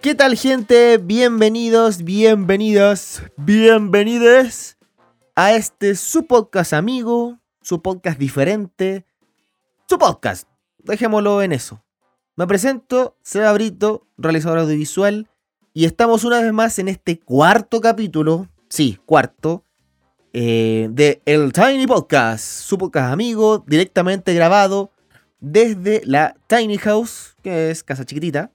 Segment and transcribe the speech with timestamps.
[0.00, 0.98] ¿Qué tal gente?
[0.98, 4.78] Bienvenidos, bienvenidas, bienvenides
[5.34, 9.04] a este su podcast amigo, su podcast diferente,
[9.88, 10.46] su podcast.
[10.78, 11.82] Dejémoslo en eso.
[12.36, 15.28] Me presento, Seba Brito, realizador audiovisual,
[15.74, 19.64] y estamos una vez más en este cuarto capítulo, sí, cuarto,
[20.32, 24.92] eh, de El Tiny Podcast, su podcast amigo, directamente grabado
[25.40, 28.50] desde la Tiny House, que es casa chiquitita.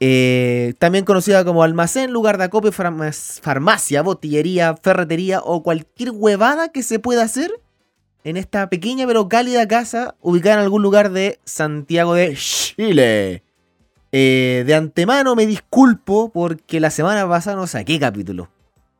[0.00, 6.68] eh, también conocida como almacén, lugar de acopio, farma- farmacia, botillería, ferretería o cualquier huevada
[6.70, 7.50] que se pueda hacer
[8.24, 13.42] en esta pequeña pero cálida casa ubicada en algún lugar de Santiago de Chile.
[14.12, 18.50] Eh, de antemano me disculpo porque la semana pasada no saqué capítulo.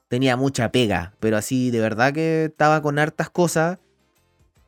[0.08, 3.78] Tenía mucha pega, pero así de verdad que estaba con hartas cosas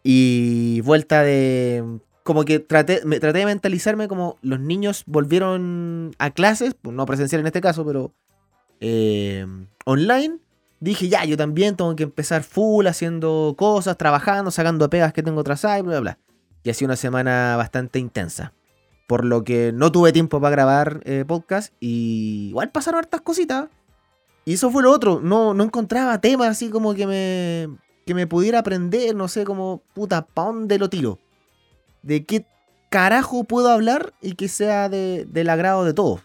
[0.02, 2.00] y vuelta de...
[2.26, 7.06] Como que traté, me, traté de mentalizarme como los niños volvieron a clases, pues no
[7.06, 8.12] presencial en este caso, pero
[8.80, 9.46] eh,
[9.84, 10.40] online.
[10.80, 15.44] Dije, ya, yo también tengo que empezar full haciendo cosas, trabajando, sacando pegas que tengo
[15.44, 16.18] tras ahí, bla, bla.
[16.64, 18.52] Y sido una semana bastante intensa.
[19.06, 23.68] Por lo que no tuve tiempo para grabar eh, podcast y igual pasaron hartas cositas.
[24.44, 28.26] Y eso fue lo otro, no, no encontraba temas así como que me, que me
[28.26, 31.20] pudiera aprender, no sé, como, puta, ¿pa' dónde lo tiro?
[32.02, 32.46] ¿De qué
[32.90, 36.20] carajo puedo hablar y que sea de- del agrado de todos?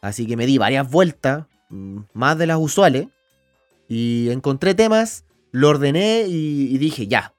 [0.00, 3.08] Así que me di varias vueltas, mm, más de las usuales,
[3.88, 7.34] y encontré temas, lo ordené y, dije, ya,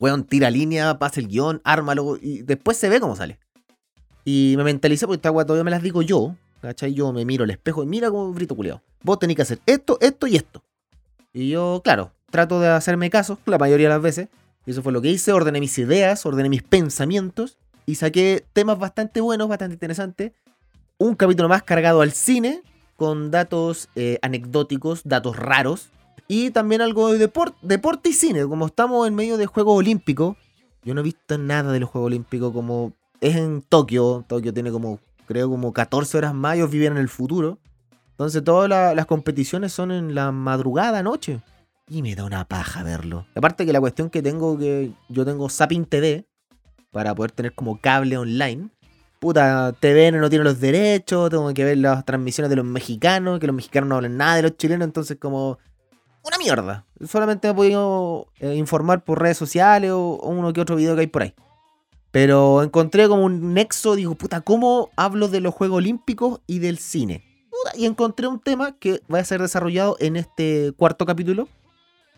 [0.00, 3.38] weón, tira línea, pasa el guion, ármalo, y después se ve cómo sale.
[4.24, 6.94] Y me mentalicé porque esta weá todavía me las digo yo, ¿cachai?
[6.94, 8.80] Yo me miro al espejo y mira como brito culiao.
[9.02, 10.62] Vos tenés que hacer esto, esto y esto.
[11.34, 14.28] Y yo, claro, trato de hacerme caso la mayoría de las veces.
[14.66, 18.78] Y eso fue lo que hice, ordené mis ideas, ordené mis pensamientos y saqué temas
[18.78, 20.32] bastante buenos, bastante interesantes.
[20.98, 22.62] Un capítulo más cargado al cine,
[22.96, 25.88] con datos eh, anecdóticos, datos raros.
[26.28, 30.36] Y también algo de deport- deporte y cine, como estamos en medio de Juegos Olímpicos.
[30.82, 34.24] Yo no he visto nada de los Juegos Olímpicos como es en Tokio.
[34.26, 36.56] Tokio tiene como, creo, como 14 horas más.
[36.56, 37.58] Ellos viven en el futuro.
[38.12, 41.40] Entonces todas la- las competiciones son en la madrugada, noche.
[41.88, 43.26] Y me da una paja verlo.
[43.34, 46.26] Aparte que la cuestión que tengo, que yo tengo Zapping TV,
[46.94, 48.70] para poder tener como cable online.
[49.18, 53.48] Puta, TVN no tiene los derechos, tengo que ver las transmisiones de los mexicanos, que
[53.48, 55.58] los mexicanos no hablan nada de los chilenos, entonces como...
[56.22, 56.86] Una mierda.
[57.06, 61.02] Solamente me he podido eh, informar por redes sociales o, uno que otro video que
[61.02, 61.34] hay por ahí.
[62.12, 66.78] Pero encontré como un nexo, digo, puta, ¿cómo hablo de los Juegos Olímpicos y del
[66.78, 67.24] cine?
[67.74, 71.48] Y encontré un tema que va a ser desarrollado en este cuarto capítulo.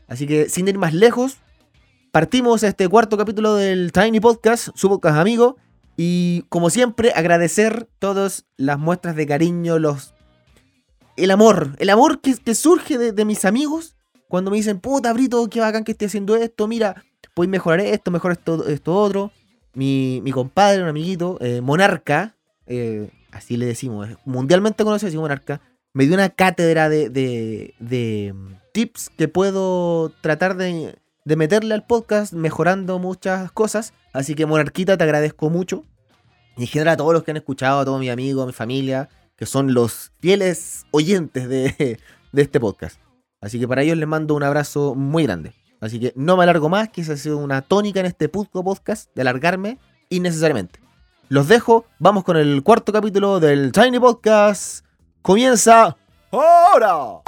[0.08, 1.38] Así que sin ir más lejos,
[2.12, 5.56] partimos este cuarto capítulo del Tiny Podcast, su podcast amigo.
[5.96, 10.14] Y como siempre, agradecer todas las muestras de cariño, los...
[11.16, 13.96] El amor, el amor que, surge de, mis amigos
[14.28, 18.10] cuando me dicen, puta, Brito, qué bacán que esté haciendo esto, mira, puedes mejorar esto,
[18.10, 19.32] mejor esto, esto otro.
[19.72, 22.34] Mi, mi compadre, un amiguito, eh, Monarca,
[22.66, 25.60] eh, así le decimos, mundialmente conocido así Monarca,
[25.96, 31.72] me dio una cátedra de, de, de, mm, tips que puedo tratar de, de meterle
[31.72, 33.94] al podcast, mejorando muchas cosas.
[34.12, 35.84] Así que, Monarquita, te agradezco mucho.
[36.58, 38.52] Y en general a todos los que han escuchado, a todos mis amigos, a mi
[38.52, 41.98] familia, que son los fieles oyentes de,
[42.32, 43.00] de este podcast.
[43.40, 45.54] Así que para ellos les mando un abrazo muy grande.
[45.80, 49.08] Así que no me alargo más, que esa ha sido una tónica en este podcast
[49.14, 49.78] de alargarme
[50.10, 50.78] innecesariamente.
[51.30, 54.85] Los dejo, vamos con el cuarto capítulo del Tiny Podcast.
[55.26, 55.96] Comienza
[56.30, 57.20] ahora.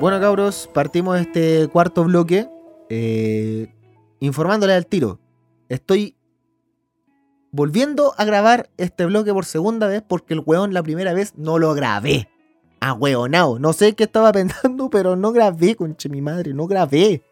[0.00, 2.48] Bueno, cabros, partimos este cuarto bloque
[2.88, 3.72] eh,
[4.18, 5.20] informándole al tiro.
[5.68, 6.16] Estoy
[7.52, 11.60] volviendo a grabar este bloque por segunda vez porque el weón la primera vez no
[11.60, 12.28] lo grabé.
[12.80, 13.60] A weonao.
[13.60, 17.22] No sé qué estaba pensando, pero no grabé, conche mi madre, no grabé.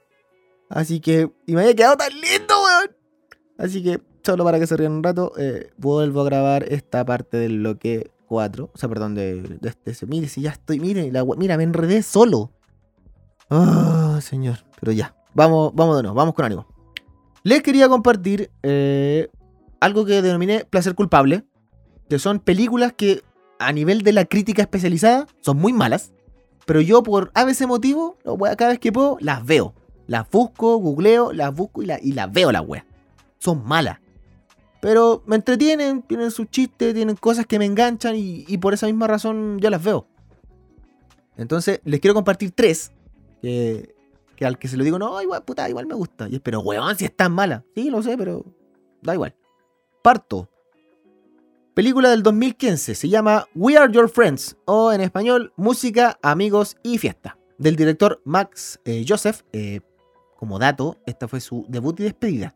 [0.69, 2.44] Así que, y me había quedado tan lindo.
[3.59, 7.37] Así que, solo para que se rían un rato, eh, vuelvo a grabar esta parte
[7.37, 8.71] del bloque 4.
[8.73, 10.07] O sea, perdón, de, este.
[10.07, 12.51] Mire, si ya estoy, mire, la, mira, me enredé solo.
[13.51, 14.59] Ah, señor.
[14.81, 16.67] Pero ya, vamos, vamos de nuevo, vamos con ánimo.
[17.43, 19.29] Les quería compartir eh,
[19.81, 21.45] algo que denominé placer culpable,
[22.09, 23.23] que son películas que
[23.59, 26.13] a nivel de la crítica especializada son muy malas,
[26.67, 28.17] pero yo por ABC motivo,
[28.57, 29.75] cada vez que puedo, las veo.
[30.07, 32.85] Las busco, googleo, las busco y, y las veo las weas.
[33.45, 33.99] Son malas.
[34.81, 39.07] Pero me entretienen, tienen sus chistes, tienen cosas que me enganchan y, por esa misma
[39.07, 40.07] razón yo las veo.
[41.37, 42.93] Entonces, les quiero compartir tres
[43.43, 43.95] que
[44.35, 46.29] que al que se lo digo, no, igual, puta, igual me gusta.
[46.29, 47.65] Y es, pero weón, si es tan mala.
[47.75, 48.45] Sí, lo sé, pero
[49.03, 49.35] da igual.
[50.03, 50.51] Parto.
[51.75, 56.99] Película del 2015, se llama We Are Your Friends, o en español, Música, Amigos y
[56.99, 59.43] Fiesta, del director Max eh, Joseph.
[59.53, 59.81] Eh,
[60.37, 62.55] como dato, esta fue su debut y despedida.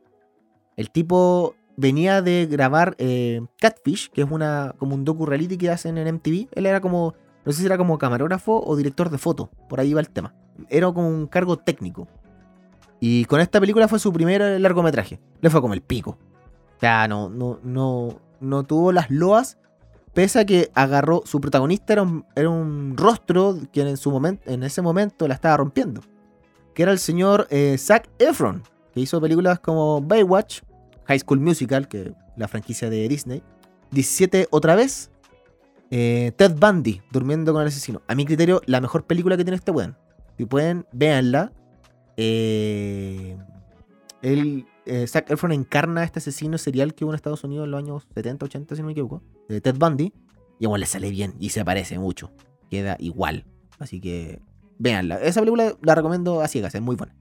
[0.78, 5.70] El tipo venía de grabar eh, Catfish, que es una como un docu reality que
[5.70, 6.50] hacen en MTV.
[6.52, 7.14] Él era como,
[7.44, 10.36] no sé si era como camarógrafo o director de foto, por ahí va el tema.
[10.70, 12.06] Era como un cargo técnico.
[13.00, 15.18] Y con esta película fue su primer largometraje.
[15.40, 16.16] Le fue como el pico.
[16.76, 19.58] O sea, no, no, no, no tuvo las loas,
[20.14, 24.48] pese a que agarró, su protagonista era un, era un rostro que en, su momento,
[24.48, 26.02] en ese momento la estaba rompiendo,
[26.72, 28.62] que era el señor eh, Zac Efron,
[28.92, 30.60] que hizo películas como Baywatch,
[31.06, 33.42] High School Musical, que la franquicia de Disney,
[33.90, 35.10] 17 otra vez,
[35.90, 38.02] eh, Ted Bundy, Durmiendo con el asesino.
[38.06, 39.96] A mi criterio, la mejor película que tiene este weón.
[40.36, 41.52] Si pueden, véanla.
[42.16, 43.36] Eh,
[44.22, 47.70] él eh, Zac Efron encarna a este asesino serial que hubo en Estados Unidos en
[47.70, 50.12] los años 70, 80, si no me equivoco, de Ted Bundy.
[50.58, 52.32] Y igual le sale bien y se parece mucho.
[52.70, 53.44] Queda igual.
[53.78, 54.40] Así que
[54.78, 55.20] véanla.
[55.20, 57.14] Esa película la recomiendo a ciegas, es muy buena.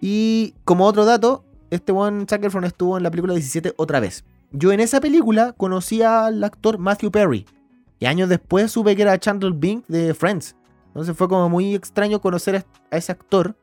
[0.00, 4.24] Y como otro dato, este one Zac Efron estuvo en la película 17 otra vez.
[4.52, 7.46] Yo en esa película conocí al actor Matthew Perry.
[7.98, 10.56] Y años después supe que era Chandler Bing de Friends.
[10.88, 13.56] Entonces fue como muy extraño conocer a ese actor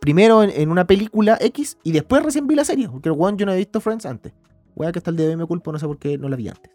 [0.00, 2.88] primero en, una película X y después recién vi la serie.
[2.88, 4.32] Porque one yo no he visto Friends antes.
[4.74, 6.48] Wea que hasta el día de me culpo, no sé por qué no la vi
[6.48, 6.70] antes.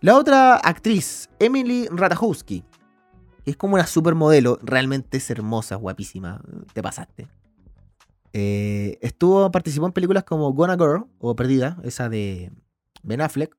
[0.00, 2.64] La otra actriz, Emily Ratajkowski,
[3.44, 6.40] es como una supermodelo, realmente es hermosa, guapísima,
[6.72, 7.26] te pasaste.
[8.32, 12.52] Eh, estuvo, participó en películas como Gonna Girl o Perdida, esa de
[13.02, 13.56] Ben Affleck,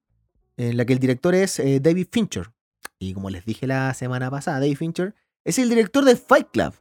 [0.57, 2.51] en la que el director es eh, David Fincher.
[2.99, 6.73] Y como les dije la semana pasada, David Fincher es el director de Fight Club,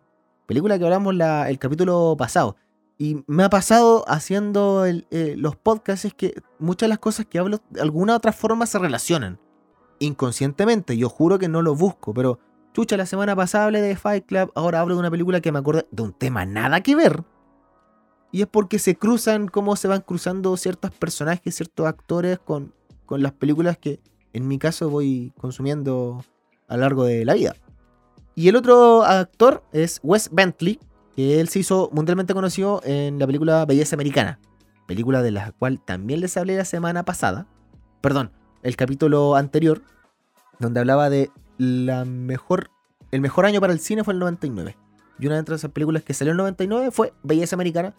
[0.46, 1.14] película que hablamos
[1.48, 2.56] el capítulo pasado.
[2.98, 7.38] Y me ha pasado haciendo eh, los podcasts es que muchas de las cosas que
[7.38, 9.40] hablo de alguna otra forma se relacionan.
[10.00, 12.38] Inconscientemente, yo juro que no lo busco, pero
[12.74, 15.58] chucha, la semana pasada hablé de Fight Club, ahora hablo de una película que me
[15.58, 17.24] acuerdo de un tema nada que ver.
[18.32, 22.72] Y es porque se cruzan, cómo se van cruzando ciertos personajes, ciertos actores con,
[23.06, 24.00] con las películas que
[24.32, 26.24] en mi caso voy consumiendo
[26.68, 27.54] a lo largo de la vida.
[28.34, 30.78] Y el otro actor es Wes Bentley,
[31.16, 34.38] que él se hizo mundialmente conocido en la película Belleza Americana,
[34.86, 37.46] película de la cual también les hablé la semana pasada,
[38.00, 38.30] perdón,
[38.62, 39.82] el capítulo anterior,
[40.58, 42.70] donde hablaba de la mejor,
[43.10, 44.76] el mejor año para el cine fue el 99.
[45.18, 47.94] Y una de esas películas que salió en el 99 fue Belleza Americana,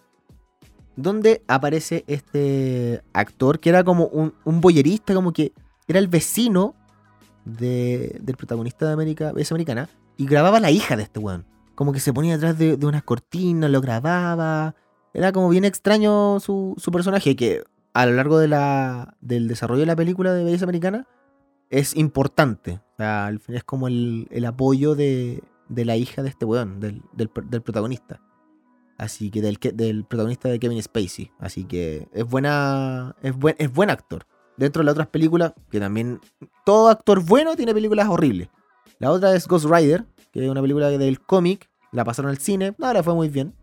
[0.96, 5.54] donde aparece este actor que era como un, un boyerista, como que
[5.88, 6.76] era el vecino
[7.46, 11.46] del protagonista de América, Belleza Americana, y grababa la hija de este weón.
[11.76, 14.76] Como que se ponía detrás de, unas cortinas, lo grababa.
[15.14, 19.88] Era como bien extraño su, personaje, que a lo largo de la, del desarrollo de
[19.88, 21.08] la película de Belleza Americana
[21.70, 22.82] es importante.
[22.94, 28.22] O sea, es como el, apoyo de, la hija de este weón, del, protagonista.
[29.02, 31.32] Así que del, protagonista de Kevin Spacey.
[31.40, 33.16] Así que es buena.
[33.24, 34.28] Es buen, es buen actor.
[34.58, 36.20] Dentro de las otras películas, que también.
[36.66, 38.50] Todo actor bueno tiene películas horribles.
[39.00, 41.68] La otra es Ghost Rider, que es una película del cómic.
[41.92, 43.56] La pasaron al cine, no le fue muy bien.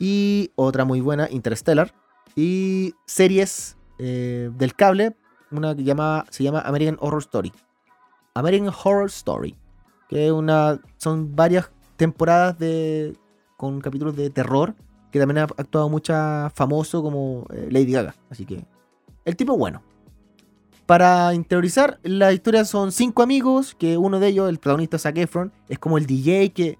[0.00, 1.94] Y otra muy buena, Interstellar.
[2.34, 5.14] Y series eh, del cable,
[5.52, 5.84] una que
[6.30, 7.52] se llama American Horror Story.
[8.34, 9.56] American Horror Story.
[10.08, 13.14] Que una, son varias temporadas de,
[13.60, 14.74] con capítulos de terror.
[15.12, 18.14] Que también ha actuado mucha famoso como eh, Lady Gaga.
[18.30, 18.64] Así que
[19.26, 19.82] el tipo bueno.
[20.86, 25.52] Para interiorizar, la historia son cinco amigos, que uno de ellos, el protagonista Zac Efron,
[25.68, 26.78] es como el DJ que,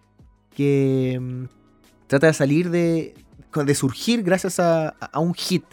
[0.56, 1.44] que mm,
[2.06, 3.14] trata de salir de,
[3.54, 5.64] de surgir gracias a, un hit.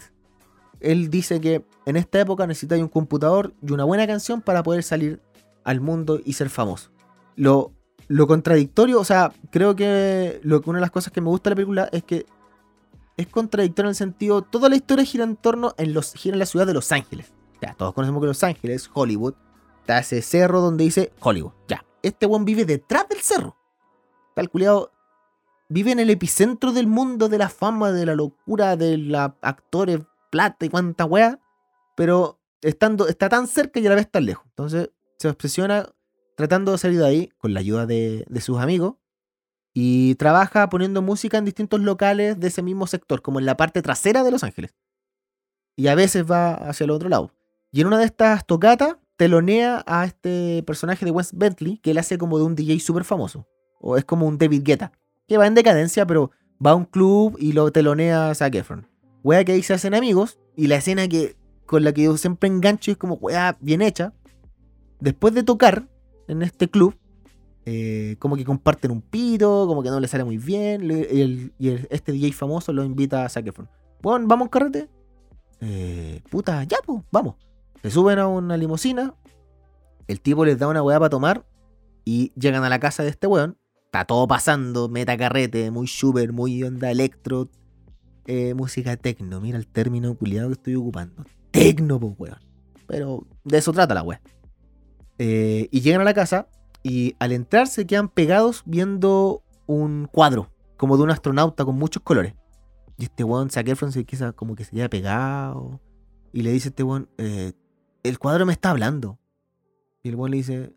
[0.80, 4.82] Él dice que en esta época necesita un computador y una buena canción para poder
[4.82, 5.20] salir
[5.64, 6.90] al mundo y ser famoso.
[7.34, 7.72] Lo,
[8.08, 11.52] lo contradictorio, o sea, creo que, lo, una de las cosas que me gusta de
[11.52, 12.26] la película es que
[13.18, 16.38] es contradictorio en el sentido, toda la historia gira en torno en, los, gira en
[16.38, 17.32] la ciudad de Los Ángeles.
[17.60, 19.34] Ya, todos conocemos que Los Ángeles, Hollywood,
[19.80, 21.52] está ese cerro donde dice Hollywood.
[21.66, 23.56] Ya, este buen vive detrás del cerro.
[24.34, 24.92] Calculado,
[25.68, 30.00] vive en el epicentro del mundo de la fama, de la locura, de los actores,
[30.30, 31.40] plata y cuánta wea.
[31.96, 34.46] Pero estando, está tan cerca y a la vez tan lejos.
[34.46, 35.90] Entonces se obsesiona
[36.38, 38.94] tratando de salir de ahí con la ayuda de, sus amigos.
[39.74, 43.82] Y trabaja poniendo música en distintos locales de ese mismo sector, como en la parte
[43.82, 44.72] trasera de Los Ángeles.
[45.74, 47.32] Y a veces va hacia el otro lado.
[47.72, 51.98] Y en una de estas tocatas telonea a este personaje de Wes Bentley, que él
[51.98, 53.48] hace como de un DJ súper famoso.
[53.80, 54.92] O es como un David Guetta.
[55.26, 56.30] que va en decadencia, pero
[56.64, 58.86] va a un club y lo telonea Zac Efron.
[59.24, 62.48] Wea que ahí se hacen amigos y la escena que con la que yo siempre
[62.48, 64.12] engancho es como wea bien hecha.
[65.00, 65.88] Después de tocar
[66.28, 66.94] en este club,
[67.64, 70.88] eh, como que comparten un pito, como que no le sale muy bien.
[70.90, 73.52] y, este DJ famoso lo invita a Zac.
[74.00, 74.88] Bueno, vamos carrete.
[75.60, 77.36] Eh, puta, ya, pues, vamos.
[77.82, 79.14] Se suben a una limusina.
[80.06, 81.44] El tipo les da una weá para tomar.
[82.04, 83.58] Y llegan a la casa de este weón.
[83.84, 87.50] Está todo pasando, meta carrete, muy super, muy onda electro.
[88.26, 89.40] Eh, música tecno.
[89.40, 91.24] Mira el término culiado que estoy ocupando.
[91.50, 92.38] Tecno, pues weón.
[92.86, 94.22] Pero de eso trata la weá.
[95.18, 96.48] Y llegan a la casa
[96.82, 102.02] y al entrar se quedan pegados viendo un cuadro, como de un astronauta con muchos
[102.02, 102.34] colores.
[102.96, 105.80] Y este weón, Zac Efron, se queda como que se queda pegado.
[106.32, 107.52] Y le dice este weón, eh,
[108.02, 109.18] el cuadro me está hablando.
[110.02, 110.74] Y el weón le dice,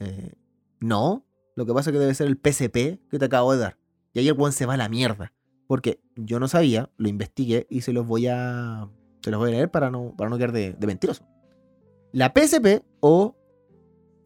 [0.00, 0.32] eh,
[0.80, 1.24] no,
[1.54, 3.78] lo que pasa es que debe ser el PCP que te acabo de dar.
[4.12, 5.32] Y ahí el weón se va a la mierda.
[5.66, 8.88] Porque yo no sabía, lo investigué y se los voy a,
[9.22, 11.26] se los voy a leer para no, para no quedar de, de mentiroso.
[12.12, 13.36] La PCP o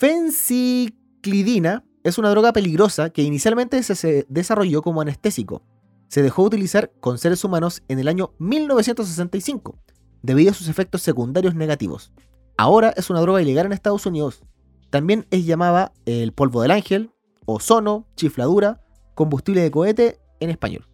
[0.00, 5.61] Fancy clidina es una droga peligrosa que inicialmente se desarrolló como anestésico.
[6.09, 9.78] Se dejó de utilizar con seres humanos en el año 1965,
[10.23, 12.12] debido a sus efectos secundarios negativos.
[12.57, 14.42] Ahora es una droga ilegal en Estados Unidos.
[14.88, 17.11] También es llamada el polvo del ángel,
[17.45, 18.80] ozono, chifladura,
[19.14, 20.88] combustible de cohete en español.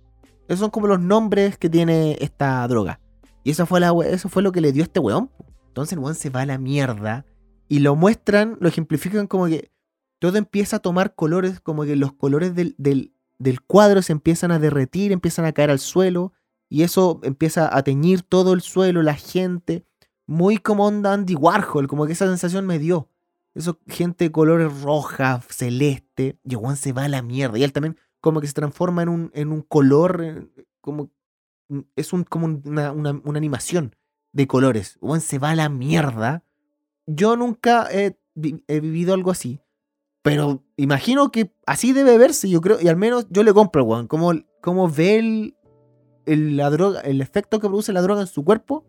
[0.49, 2.99] Esos son como los nombres que tiene esta droga.
[3.45, 5.31] Y eso fue, eso fue lo que le dio este weón.
[5.69, 7.25] Entonces el weón se va a la mierda.
[7.69, 9.71] Y lo muestran, lo ejemplifican como que
[10.19, 14.59] todo empieza a tomar colores, como que los colores del, del, cuadro se empiezan a
[14.59, 16.33] derretir, empiezan a caer al suelo,
[16.69, 19.85] y eso empieza a teñir todo el suelo, la gente,
[20.27, 23.11] muy como onda Andy Warhol, como que esa sensación me dio.
[23.55, 27.59] Eso, gente de colores roja, celeste, y Juan se va a la mierda.
[27.59, 30.49] Y él también como que se transforma en un, en un color, eh,
[30.81, 31.11] como
[31.97, 33.95] es un, como una, una, animación
[34.33, 34.99] de colores.
[35.01, 36.45] Juan se va a la mierda.
[37.07, 38.19] Yo nunca he,
[38.69, 39.61] he vivido algo así.
[40.27, 44.09] Pero imagino que así debe verse, yo creo, y al menos yo le compro, weón.
[44.09, 45.55] Como, como ve
[46.27, 48.85] el, la droga, el efecto que produce la droga en su cuerpo,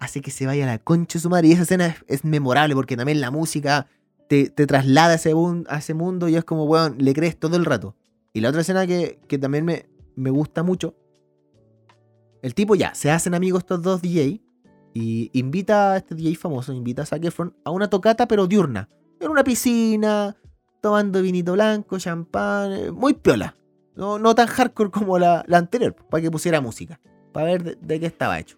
[0.00, 1.46] hace que se vaya a la concha de su madre.
[1.46, 3.86] Y esa escena es, memorable porque también la música
[4.28, 5.32] te, traslada a ese,
[5.68, 7.94] a ese, mundo y es como, weón, le crees todo el rato.
[8.32, 9.86] Y la otra escena que, también me,
[10.16, 10.96] me gusta mucho,
[12.42, 14.42] el tipo ya, se hacen amigos estos dos DJ
[14.98, 18.88] y invita a este DJ famoso, invita a Zac Efron a una tocata pero diurna.
[19.20, 20.34] En una piscina,
[20.80, 23.54] tomando vinito blanco, champán, eh, muy piola.
[23.94, 26.98] No, no tan hardcore como la, anterior, para que pusiera música,
[27.32, 28.56] para ver de, qué estaba hecho.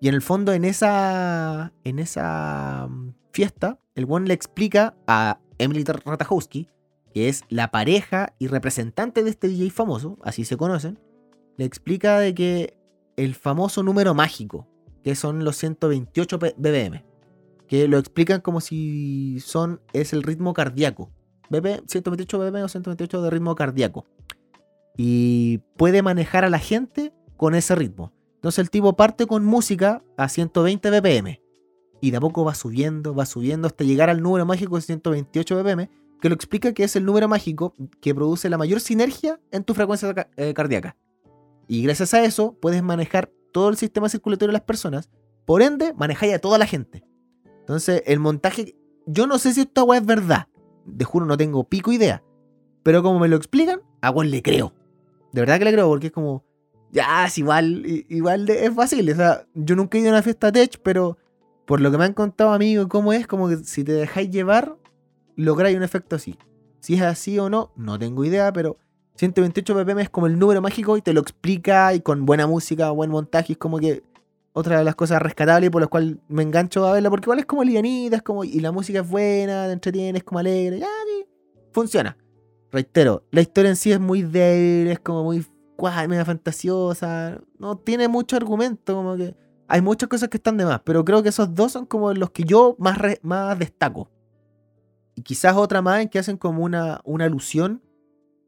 [0.00, 5.38] Y en el fondo, en esa, en esa mm, fiesta, el buen le explica a
[5.58, 6.70] Emily Ratajkowski,
[7.12, 10.98] que es la pareja y representante de este DJ famoso, así se conocen,
[11.58, 12.78] le explica de que
[13.16, 14.67] el famoso número mágico,
[15.02, 17.04] que son los 128 BBM,
[17.66, 21.10] que lo explican como si son es el ritmo cardíaco
[21.50, 24.06] BP, 128 BPM o 128 de ritmo cardíaco.
[24.96, 28.12] Y puede manejar a la gente con ese ritmo.
[28.36, 31.40] Entonces el tipo parte con música a 120 BPM.
[32.00, 35.62] Y de a poco va subiendo, va subiendo hasta llegar al número mágico de 128
[35.62, 35.88] BPM,
[36.20, 39.74] que lo explica que es el número mágico que produce la mayor sinergia en tu
[39.74, 40.96] frecuencia eh, cardíaca.
[41.66, 45.10] Y gracias a eso puedes manejar todo el sistema circulatorio de las personas.
[45.44, 47.04] Por ende, manejáis a toda la gente.
[47.60, 48.76] Entonces, el montaje.
[49.06, 50.46] Yo no sé si esta agua es verdad
[50.84, 52.22] de juro no tengo pico idea.
[52.82, 54.72] Pero como me lo explican, a le creo.
[55.32, 56.44] De verdad que le creo, porque es como,
[56.90, 59.10] ya, es igual, igual es fácil.
[59.10, 61.18] O sea, yo nunca he ido a una fiesta tech, pero
[61.66, 64.76] por lo que me han contado amigos, cómo es, como que si te dejáis llevar,
[65.36, 66.38] lográis un efecto así.
[66.80, 68.78] Si es así o no, no tengo idea, pero
[69.18, 72.90] 128 ppm es como el número mágico y te lo explica y con buena música,
[72.90, 74.04] buen montaje, es como que
[74.52, 77.46] otra de las cosas rescatables por las cuales me engancho a verla, porque igual es
[77.46, 80.86] como lianita, es como, y la música es buena, te entretiene, es como alegre, ya,
[81.72, 82.16] funciona.
[82.70, 85.44] Reitero, la historia en sí es muy débil, es como muy
[86.08, 89.34] media fantasiosa, no tiene mucho argumento, como que
[89.66, 92.30] hay muchas cosas que están de más, pero creo que esos dos son como los
[92.30, 94.08] que yo más, más destaco.
[95.16, 97.82] Y quizás otra más en que hacen como una, una alusión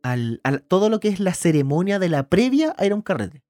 [0.02, 3.02] al, a todo lo que es la ceremonia de la previa a ir a un
[3.02, 3.42] carrete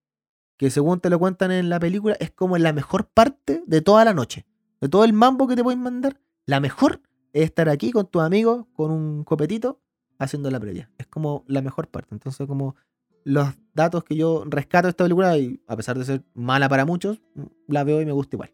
[0.60, 4.04] que según te lo cuentan en la película, es como la mejor parte de toda
[4.04, 4.44] la noche.
[4.82, 7.00] De todo el mambo que te pueden mandar, la mejor
[7.32, 9.80] es estar aquí con tus amigos, con un copetito,
[10.18, 10.90] haciendo la previa.
[10.98, 12.14] Es como la mejor parte.
[12.14, 12.76] Entonces, como
[13.24, 16.84] los datos que yo rescato de esta película, y a pesar de ser mala para
[16.84, 17.22] muchos,
[17.66, 18.52] la veo y me gusta igual.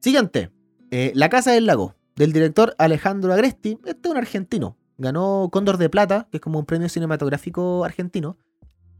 [0.00, 0.50] Siguiente,
[0.90, 3.78] eh, La Casa del Lago, del director Alejandro Agresti.
[3.84, 4.76] Este es un argentino.
[4.98, 8.36] Ganó Cóndor de Plata, que es como un premio cinematográfico argentino,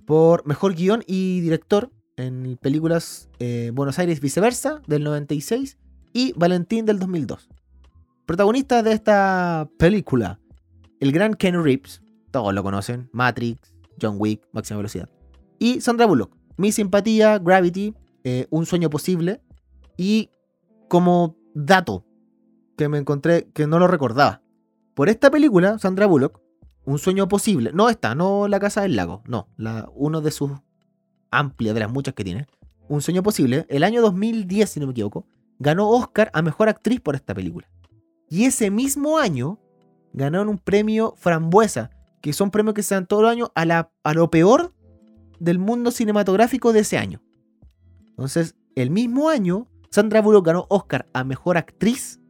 [0.07, 5.79] por mejor guion y director en películas eh, Buenos Aires viceversa del 96
[6.13, 7.49] y Valentín del 2002.
[8.27, 10.41] Protagonistas de esta película,
[11.01, 15.09] el gran Ken Reeves, todos lo conocen, Matrix, John Wick, Máxima Velocidad,
[15.59, 19.43] y Sandra Bullock, Mi Simpatía, Gravity, eh, Un Sueño Posible,
[19.97, 20.31] y
[20.89, 22.05] como dato
[22.77, 24.44] que me encontré que no lo recordaba,
[24.95, 26.41] por esta película, Sandra Bullock,
[26.85, 30.53] Un Sueño Posible, no esta, no La Casa del Lago, no, la, uno de sus
[31.31, 32.47] amplias, de las muchas que tiene,
[32.89, 35.27] Un Sueño Posible, el año 2010, si no me equivoco,
[35.59, 37.69] ganó Oscar a Mejor Actriz por esta película.
[38.29, 39.59] Y ese mismo año
[40.13, 44.31] ganaron un premio Frambuesa, que son premios que se dan todo el año a, lo
[44.31, 44.73] peor
[45.39, 47.21] del mundo cinematográfico de ese año.
[48.09, 52.21] Entonces, el mismo año, Sandra Bullock ganó Oscar a Mejor Actriz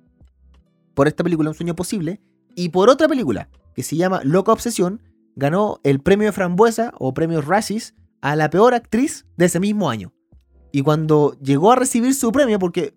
[0.95, 2.21] por esta película Un Sueño Posible,
[2.57, 5.03] y por otra película que se llama Loca Obsesión,
[5.37, 9.91] ganó el premio de Frambuesa o premio Razzies a la peor actriz de ese mismo
[9.91, 10.13] año.
[10.73, 12.95] Y cuando llegó a recibir su premio, porque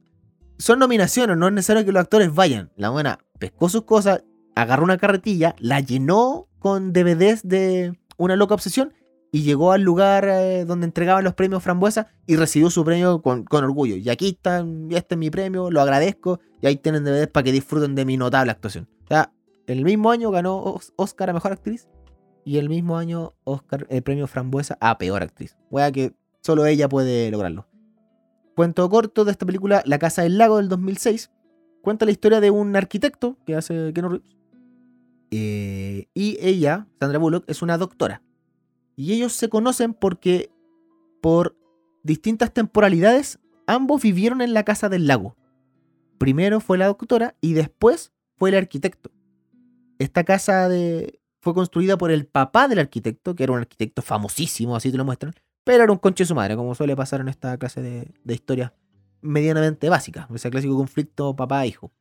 [0.58, 2.72] son nominaciones, no es necesario que los actores vayan.
[2.76, 4.24] La buena pescó sus cosas,
[4.56, 8.94] agarró una carretilla, la llenó con DVDs de Una loca obsesión
[9.32, 13.46] y llegó al lugar eh, donde entregaban los premios Frambuesa y recibió su premio con,
[13.52, 13.96] orgullo.
[13.96, 17.52] Y aquí está, este es mi premio, lo agradezco y ahí tienen DVDs para que
[17.52, 18.88] disfruten de mi notable actuación.
[19.04, 19.32] O sea,
[19.68, 21.88] el mismo año ganó Oscar a Mejor Actriz
[22.46, 25.58] y el mismo año Oscar, el premio Frambuesa a Peor Actriz.
[25.70, 27.68] Wea que solo ella puede lograrlo.
[28.56, 31.30] Cuento corto de esta película, La Casa del Lago del 2006.
[31.82, 34.38] Cuenta la historia de un arquitecto que hace Keanu Reeves.
[35.30, 38.24] Eh, y ella, Sandra Bullock, es una doctora.
[38.96, 40.50] Y ellos se conocen porque
[41.22, 41.58] por
[42.04, 45.36] distintas temporalidades ambos vivieron en la Casa del Lago.
[46.18, 49.12] Primero fue la doctora y después fue el arquitecto.
[50.00, 54.76] Esta casa de, fue construida por el papá del arquitecto, que era un arquitecto famosísimo,
[54.76, 57.58] así te lo muestran, pero era un conche su madre, como suele pasar en esta
[57.58, 58.72] clase de, de historias
[59.22, 61.92] medianamente básicas, ese clásico conflicto papá-hijo.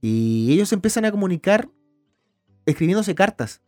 [0.00, 1.68] Y ellos empiezan a comunicar
[2.66, 3.62] escribiéndose cartas,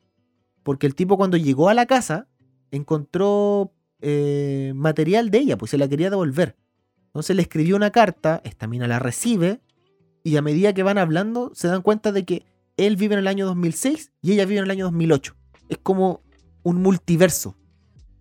[0.62, 2.29] porque el tipo cuando llegó a la casa
[2.71, 6.57] encontró eh, material de ella, pues se la quería devolver.
[7.07, 9.61] Entonces le escribió una carta, esta mina la recibe,
[10.25, 12.45] y a medida que van hablando se dan cuenta de que
[12.77, 15.35] él vive en el año 2006 y ella vive en el año 2008.
[15.69, 16.23] Es como
[16.63, 17.57] un multiverso.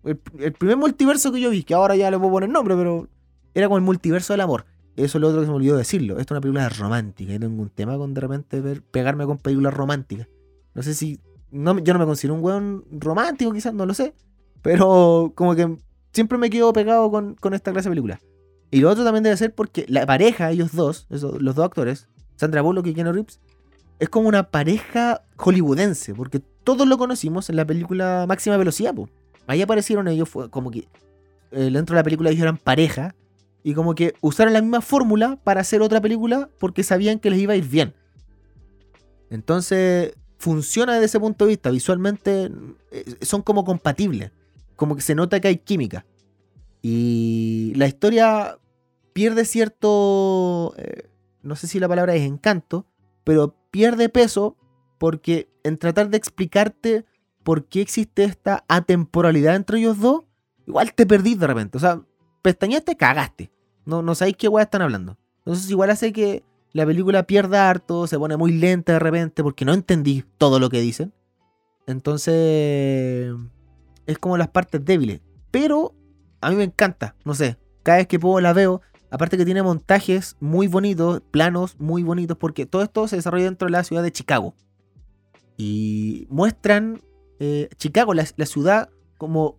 [0.04, 0.18] El,
[0.52, 3.08] primer multiverso que yo vi, que ahora ya le puedo poner nombre, pero
[3.54, 4.66] era como el multiverso del amor.
[4.96, 6.18] Eso es lo otro que se me olvidó decirlo.
[6.18, 7.32] Esto es una película romántica.
[7.32, 10.28] Yo tengo un tema con de repente ver, pegarme con películas románticas.
[10.74, 11.20] No sé si.
[11.50, 14.14] No, yo no me considero un weón romántico, quizás, no lo sé.
[14.62, 15.78] Pero como que
[16.12, 18.20] siempre me quedo pegado con, esta clase de película.
[18.70, 22.62] Y lo otro también debe ser porque la pareja, ellos dos, los dos actores, Sandra
[22.62, 23.40] Bullock y Keanu Reeves,
[23.98, 28.94] es como una pareja hollywoodense, porque todos lo conocimos en la película Máxima Velocidad.
[29.46, 30.88] Ahí aparecieron ellos, fue como que
[31.52, 33.14] eh, dentro de la película ellos eran pareja,
[33.62, 37.40] y como que usaron la misma fórmula para hacer otra película porque sabían que les
[37.40, 37.94] iba a ir bien.
[39.30, 41.70] Entonces, funciona desde ese punto de vista.
[41.70, 42.50] Visualmente
[42.90, 44.30] eh, son como compatibles.
[44.76, 46.04] Como que se nota que hay química.
[46.82, 48.58] Y la historia
[49.14, 50.74] pierde cierto.
[50.76, 51.08] Eh,
[51.42, 52.86] no sé si la palabra es encanto,
[53.24, 54.56] pero pierde peso
[54.98, 57.04] porque en tratar de explicarte
[57.42, 60.22] por qué existe esta atemporalidad entre ellos dos,
[60.64, 61.78] igual te perdís de repente.
[61.78, 62.00] O sea,
[62.40, 63.50] pestañaste, cagaste.
[63.84, 65.18] No, no sabéis qué weá están hablando.
[65.38, 69.64] Entonces igual hace que la película pierda harto, se pone muy lenta de repente porque
[69.64, 71.12] no entendí todo lo que dicen.
[71.88, 73.34] Entonces
[74.06, 75.20] es como las partes débiles.
[75.50, 75.96] Pero
[76.40, 78.82] a mí me encanta, no sé, cada vez que puedo la veo.
[79.14, 83.66] Aparte que tiene montajes muy bonitos, planos muy bonitos, porque todo esto se desarrolla dentro
[83.66, 84.56] de la ciudad de Chicago.
[85.56, 87.00] Y muestran
[87.38, 89.56] eh, Chicago, la, ciudad, como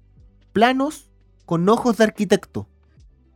[0.52, 1.10] planos
[1.46, 2.68] con ojos de arquitecto.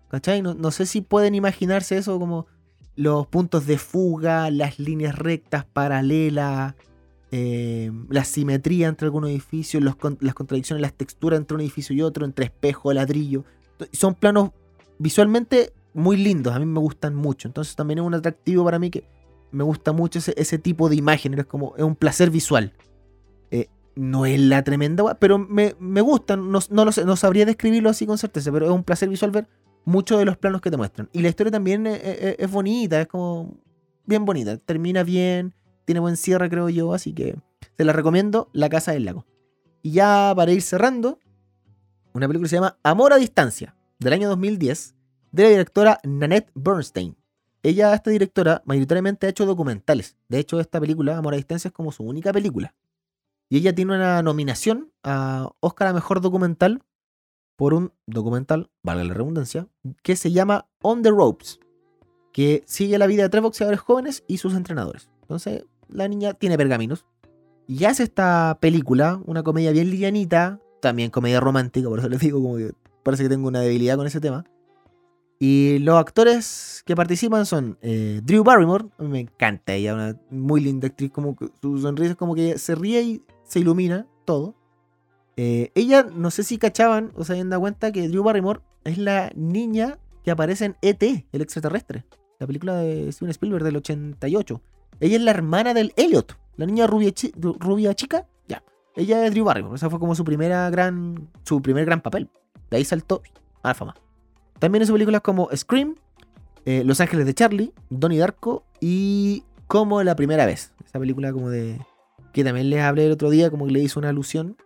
[0.09, 0.41] ¿Cachai?
[0.41, 2.47] No, sé si pueden imaginarse eso como
[2.97, 6.75] los puntos de fuga, las líneas rectas paralelas,
[7.31, 9.95] eh, la simetría entre algunos edificios, las
[10.35, 13.45] contradicciones, las texturas entre un edificio y otro, entre espejo, ladrillo.
[13.93, 14.49] Son planos
[14.97, 17.47] visualmente muy lindos, a mí me gustan mucho.
[17.47, 19.03] Entonces también es un atractivo para mí que
[19.51, 22.73] me gusta mucho ese, tipo de imagen, es como es un placer visual.
[23.51, 27.45] Eh, no es la tremenda, pero me, me gustan, no, no, lo sé, no sabría
[27.45, 29.47] describirlo así con certeza, pero es un placer visual ver
[29.85, 31.09] muchos de los planos que te muestran.
[31.11, 33.57] Y la historia también es, bonita, es como
[34.05, 35.53] bien bonita, termina bien,
[35.85, 37.35] tiene buen cierre creo yo, así que
[37.77, 39.25] se la recomiendo, La Casa del Lago.
[39.81, 41.19] Y ya para ir cerrando,
[42.13, 44.95] una película se llama Amor a Distancia, del año 2010,
[45.31, 47.15] de la directora Nanette Bernstein.
[47.61, 50.15] Ella, esta directora, mayoritariamente ha hecho documentales.
[50.29, 52.73] De hecho, esta película, Amor a Distancia, es como su única película.
[53.49, 56.83] Y ella tiene una nominación a Oscar a Mejor Documental
[57.55, 59.67] por un documental, valga la redundancia,
[60.01, 61.59] que se llama On the Ropes,
[62.31, 65.09] que sigue la vida de tres boxeadores jóvenes y sus entrenadores.
[65.23, 67.05] Entonces, la niña tiene pergaminos
[67.67, 72.41] y hace esta película, una comedia bien livianita, también comedia romántica, por eso les digo
[72.41, 72.71] como que
[73.03, 74.45] parece que tengo una debilidad con ese tema.
[75.41, 80.87] Y los actores que participan son eh, Drew Barrymore, me encanta ella, una muy linda
[80.87, 84.55] actriz, como que su sonrisa es como que se ríe y se ilumina todo.
[85.37, 88.97] Eh, ella, no sé si cachaban o se habían dado cuenta que Drew Barrymore es
[88.97, 92.03] la niña que aparece en ET, el extraterrestre,
[92.37, 94.61] la película de Steven Spielberg del 88.
[94.99, 98.61] Ella es la hermana del Elliot, la niña rubia, rubia chica, ya.
[98.97, 102.29] Ella es Drew Barrymore, esa fue como su primera gran, su primer gran papel.
[102.69, 103.21] De ahí saltó
[103.63, 103.95] a la fama.
[104.59, 105.95] También hizo películas como Scream,
[106.65, 110.73] eh, Los Ángeles de Charlie, Donnie Darko y Como la primera vez.
[110.85, 111.79] Esa película como de...
[112.33, 114.57] Que también les hablé el otro día, como que le hizo una alusión.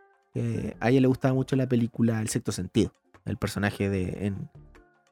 [0.79, 2.91] a ella le gustaba mucho la película El sexto sentido.
[3.25, 4.33] El personaje de,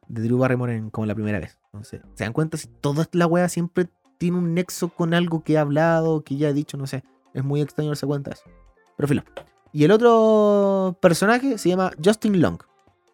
[0.08, 1.60] de Drew Barrymore en Como la primera vez.
[1.66, 2.58] Entonces, ¿se dan cuenta?
[2.58, 6.50] Si toda la wea siempre tiene un nexo con algo que ha hablado, que ya
[6.50, 7.04] ha dicho, no sé.
[7.34, 8.44] Es muy extraño darse cuenta de eso.
[8.98, 9.24] Pero filo.
[9.74, 12.60] Y el otro personaje se llama Justin Long.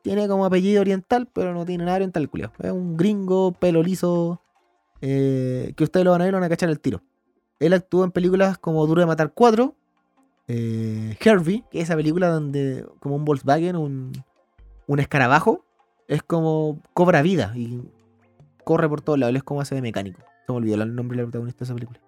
[0.07, 2.53] Tiene como apellido oriental, pero no tiene nada oriental, culiao.
[2.59, 4.39] Es un gringo, pelo liso,
[5.01, 7.01] eh, que ustedes lo van a ver, van a cachar el tiro.
[7.59, 9.75] Él actuó en películas como Duro de Matar 4,
[10.47, 14.13] eh, Herbie, que es esa película donde, como un Volkswagen, un,
[14.85, 15.65] un escarabajo,
[16.07, 17.81] es como cobra vida y
[18.63, 19.35] corre por todos lados.
[19.35, 20.21] Es como hace de mecánico.
[20.45, 21.99] Se me olvidó el nombre del protagonista de esa película.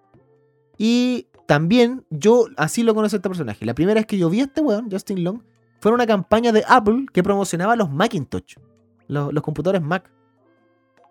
[0.78, 3.66] Y también yo así lo conocí a este personaje.
[3.66, 5.42] La primera vez que yo vi a este weón, Justin Long,
[5.80, 8.56] fue una campaña de Apple que promocionaba los Macintosh,
[9.08, 10.10] los, computadores Mac.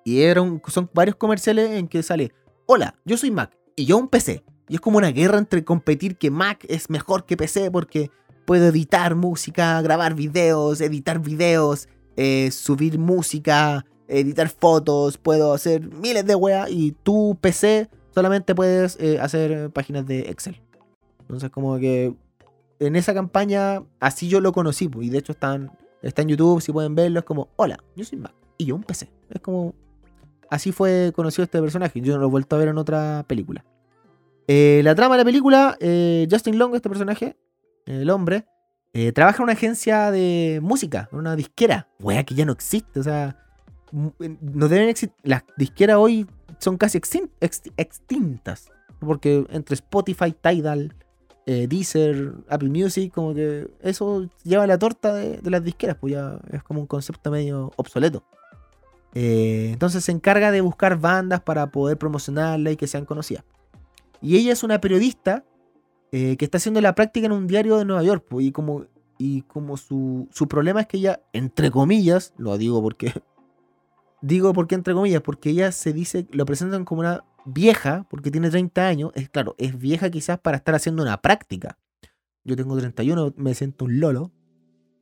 [0.05, 2.32] Y eran, son varios comerciales en que sale,
[2.65, 4.43] hola, yo soy Mac y yo un PC.
[4.67, 8.12] Y es como una guerra entre competir que Mac es mejor que PC porque
[8.45, 16.25] puedo editar música, grabar videos, editar videos, eh, subir música, editar fotos, puedo hacer miles
[16.25, 20.62] de weas y tu PC solamente puedes eh, hacer páginas de Excel.
[21.21, 22.13] Entonces como que
[22.80, 26.72] en esa campaña, así yo lo conocí, y de hecho están, está en YouTube, si
[26.72, 29.10] pueden verlo, es como, hola, yo soy Mac, y yo un PC.
[29.30, 29.76] Es como,
[30.50, 33.65] así fue conocido este personaje, yo no lo he vuelto a ver en otra película.
[34.48, 37.38] Eh, la trama de la película, eh, Justin Long, este personaje,
[37.86, 38.46] el hombre,
[38.94, 43.00] eh, trabaja en una agencia de música, en una disquera, wea que ya no existe,
[43.00, 43.38] o sea,
[43.92, 46.28] no deben existir, las disqueras hoy
[46.60, 50.96] son casi extintas, porque entre Spotify, Tidal,
[51.52, 56.40] eh, Deezer, Apple Music, como que eso lleva la torta de, las disqueras, pues ya
[56.52, 58.24] es como un concepto medio obsoleto.
[59.16, 63.44] Eh, entonces se encarga de buscar bandas para poder promocionarla y que sean conocidas.
[64.22, 65.44] Y ella es una periodista
[66.12, 68.86] eh, que está haciendo la práctica en un diario de Nueva York, pues, y como,
[69.18, 73.12] y como su, su problema es que ella, entre comillas, lo digo porque
[74.21, 78.49] digo porque entre comillas, porque ella se dice, lo presentan como una vieja, porque tiene
[78.49, 81.77] 30 años, es claro, es vieja quizás para estar haciendo una práctica.
[82.43, 84.32] Yo tengo 31, me siento un lolo.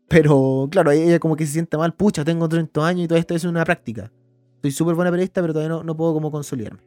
[0.07, 3.35] Pero claro, ella como que se siente mal, pucha, tengo 30 años y todo esto
[3.35, 4.11] es una práctica.
[4.61, 6.81] Soy súper buena periodista, pero todavía no, no puedo como consolidarme.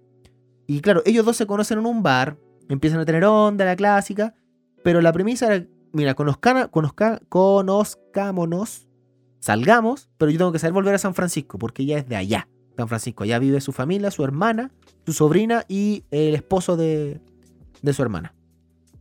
[0.67, 2.39] Y claro, ellos dos se conocen en un bar,
[2.69, 4.35] empiezan a tener onda, la clásica,
[4.83, 8.89] pero la premisa era, mira, conozca, conozca, conozcámonos,
[9.41, 12.49] salgamos, pero yo tengo que saber volver a San Francisco, porque ella es de allá.
[12.81, 13.25] San Francisco.
[13.25, 14.71] Allá vive su familia, su hermana,
[15.07, 17.21] su sobrina y el esposo de,
[17.93, 18.35] su hermana.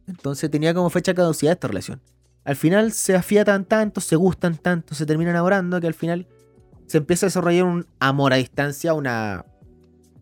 [0.08, 2.02] Entonces tenía como fecha caducidad esta relación.
[2.44, 6.28] Al final se afiatan tanto, se gustan tanto, se terminan enamorando que al final
[6.88, 9.46] se empieza a desarrollar un amor a distancia, una,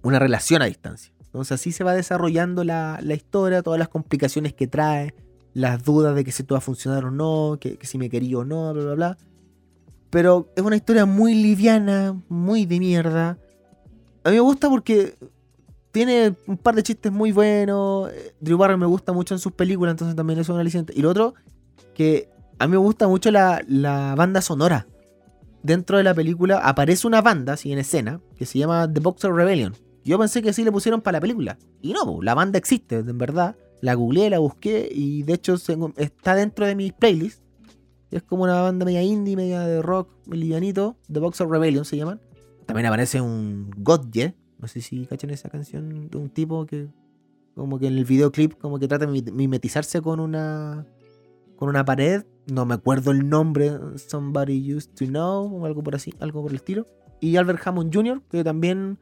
[0.02, 1.14] una relación a distancia.
[1.22, 5.14] Entonces así se va desarrollando la, historia, todas las complicaciones que trae,
[5.54, 8.10] las dudas de que si todo va a funcionar o no, que, que si me
[8.10, 9.18] quería o no, bla, bla, bla.
[10.18, 13.38] Pero es una historia muy liviana, muy de mierda.
[14.24, 15.16] A mí me gusta porque
[15.92, 18.10] tiene un par de chistes muy buenos.
[18.40, 20.92] Drew Barry me gusta mucho en sus películas, entonces también es un aliciente.
[20.96, 21.36] Y lo otro,
[21.94, 23.62] que a mí me gusta mucho la,
[24.18, 24.88] banda sonora.
[25.62, 29.32] Dentro de la película aparece una banda, así en escena, que se llama The Boxer
[29.32, 29.76] Rebellion.
[30.04, 31.60] Yo pensé que así le pusieron para la película.
[31.80, 33.56] Y no, la banda existe, en verdad.
[33.82, 35.58] La googleé, la busqué y de hecho
[35.96, 37.44] está dentro de mis playlists.
[38.12, 40.98] Es como una banda media indie, media de rock, livianito.
[41.12, 42.22] The Boxer Rebellion se llaman.
[42.66, 44.36] También aparece un Godje.
[44.60, 46.88] No sé si cachan esa canción de un tipo que
[47.56, 50.86] como que en el videoclip como que trata de mimetizarse con una
[51.58, 55.96] con una pared, no me acuerdo el nombre, Somebody Used to Know o algo por
[55.96, 56.86] así, algo por el estilo.
[57.20, 59.00] Y Albert Hammond Jr., que también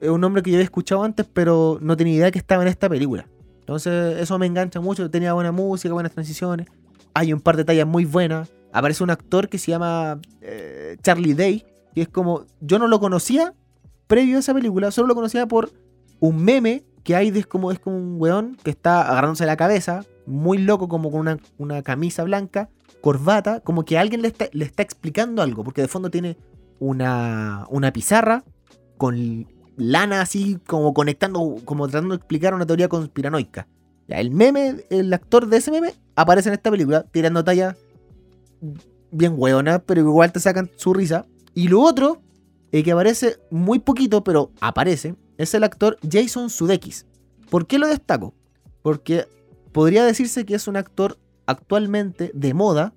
[0.00, 2.68] es un nombre que yo había escuchado antes, pero no tenía idea que estaba en
[2.68, 3.26] esta película.
[3.60, 5.10] Entonces eso me engancha mucho.
[5.10, 6.68] Tenía buena música, buenas transiciones.
[7.16, 8.52] Hay un par de tallas muy buenas.
[8.74, 11.64] Aparece un actor que se llama eh, Charlie Day.
[11.94, 12.44] Que es como...
[12.60, 13.54] Yo no lo conocía
[14.06, 14.90] previo a esa película.
[14.90, 15.70] Solo lo conocía por
[16.20, 20.04] un meme que hay de, como, es como un weón que está agarrándose la cabeza.
[20.26, 22.68] Muy loco como con una, una camisa blanca.
[23.00, 23.60] Corbata.
[23.60, 25.64] Como que alguien le está, le está explicando algo.
[25.64, 26.36] Porque de fondo tiene
[26.80, 28.44] una, una pizarra
[28.98, 29.46] con
[29.78, 33.68] lana así como conectando, como tratando de explicar una teoría conspiranoica.
[34.08, 37.76] Ya, el meme, el actor de ese meme aparece en esta película tirando talla
[39.10, 41.26] bien hueona, pero igual te sacan su risa.
[41.54, 42.22] Y lo otro,
[42.72, 47.06] eh, que aparece muy poquito, pero aparece, es el actor Jason Sudeikis.
[47.50, 48.34] ¿Por qué lo destaco?
[48.82, 49.26] Porque
[49.72, 52.94] podría decirse que es un actor actualmente de moda,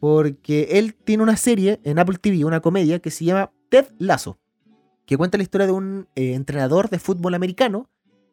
[0.00, 4.38] porque él tiene una serie en Apple TV, una comedia que se llama Ted Lasso
[5.06, 7.90] que cuenta la historia de un eh, entrenador de fútbol americano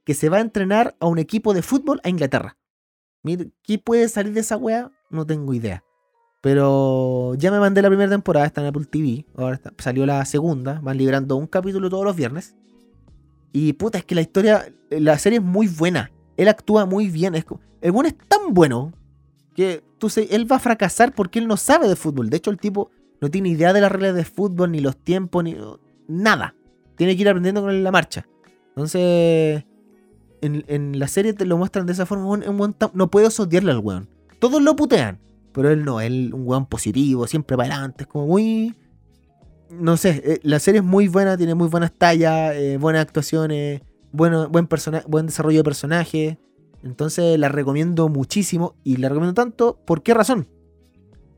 [0.09, 2.57] que se va a entrenar a un equipo de fútbol a Inglaterra.
[3.61, 4.89] ¿qué puede salir de esa wea?
[5.11, 5.83] No tengo idea.
[6.41, 9.27] Pero ya me mandé la primera temporada, está en Apple TV.
[9.37, 10.79] Ahora salió la segunda.
[10.81, 12.55] Van librando un capítulo todos los viernes.
[13.53, 16.11] Y puta, es que la historia, la serie es muy buena.
[16.37, 17.35] Él actúa muy bien.
[17.35, 17.45] Es,
[17.81, 18.91] el buen es tan bueno
[19.53, 22.31] que tú sé, él va a fracasar porque él no sabe de fútbol.
[22.31, 22.89] De hecho, el tipo
[23.21, 25.55] no tiene idea de las reglas de fútbol, ni los tiempos, ni
[26.07, 26.55] nada.
[26.95, 28.25] Tiene que ir aprendiendo con la marcha.
[28.69, 29.65] Entonces,
[30.41, 32.25] en, la serie te lo muestran de esa forma.
[32.25, 34.07] Un, no puedes odiarle al weón.
[34.39, 35.19] Todos lo putean.
[35.51, 38.03] Pero él no, él un weón positivo, siempre para adelante.
[38.03, 38.75] Es como muy.
[39.69, 43.81] No sé, eh, la serie es muy buena, tiene muy buenas tallas, eh, buenas actuaciones,
[44.11, 44.67] bueno, buen,
[45.07, 46.39] buen desarrollo de personaje.
[46.83, 49.79] Entonces la recomiendo muchísimo y la recomiendo tanto.
[49.85, 50.47] ¿Por qué razón?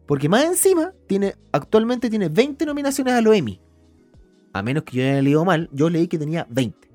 [0.06, 3.60] Porque más encima, tiene, actualmente tiene 20 nominaciones a los Emmy
[4.54, 6.91] a menos que yo haya leído mal, yo leí que tenía 20.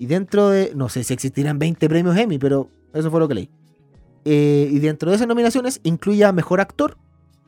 [0.00, 3.34] Y dentro de, no sé si existirán 20 premios Emmy, pero eso fue lo que
[3.34, 3.50] leí.
[4.24, 6.96] Eh, y dentro de esas nominaciones incluye a Mejor Actor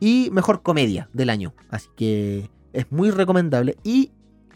[0.01, 1.55] y Mejor Comedia del año.
[1.71, 3.79] Así que es muy recomendable.
[3.83, 4.11] Y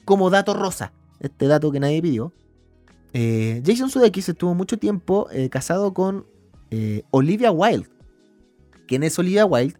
[0.04, 2.34] como dato rosa, este dato que nadie pidió,
[3.14, 6.26] eh, Jason Sudeikis estuvo mucho tiempo eh, casado con
[7.10, 7.88] Olivia Wilde.
[8.86, 9.78] ¿Quién es Olivia Wilde?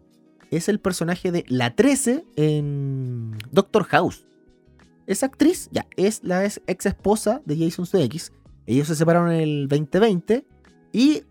[0.49, 4.25] Es el personaje de la 13 en Doctor House.
[5.07, 8.33] Esa actriz ya es la ex esposa de Jason Sudeikis.
[8.65, 10.45] Ellos se separaron en el 2020
[10.91, 11.23] y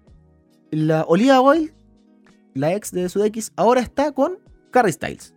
[0.70, 1.74] la Olivia Wilde,
[2.54, 4.38] la ex de Sudeikis, ahora está con
[4.70, 5.34] Carrie Styles.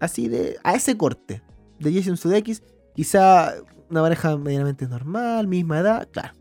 [0.00, 1.42] Así de a ese corte
[1.78, 2.62] de Jason Sudeikis,
[2.94, 3.54] quizá
[3.88, 6.34] una pareja medianamente normal, misma edad, claro.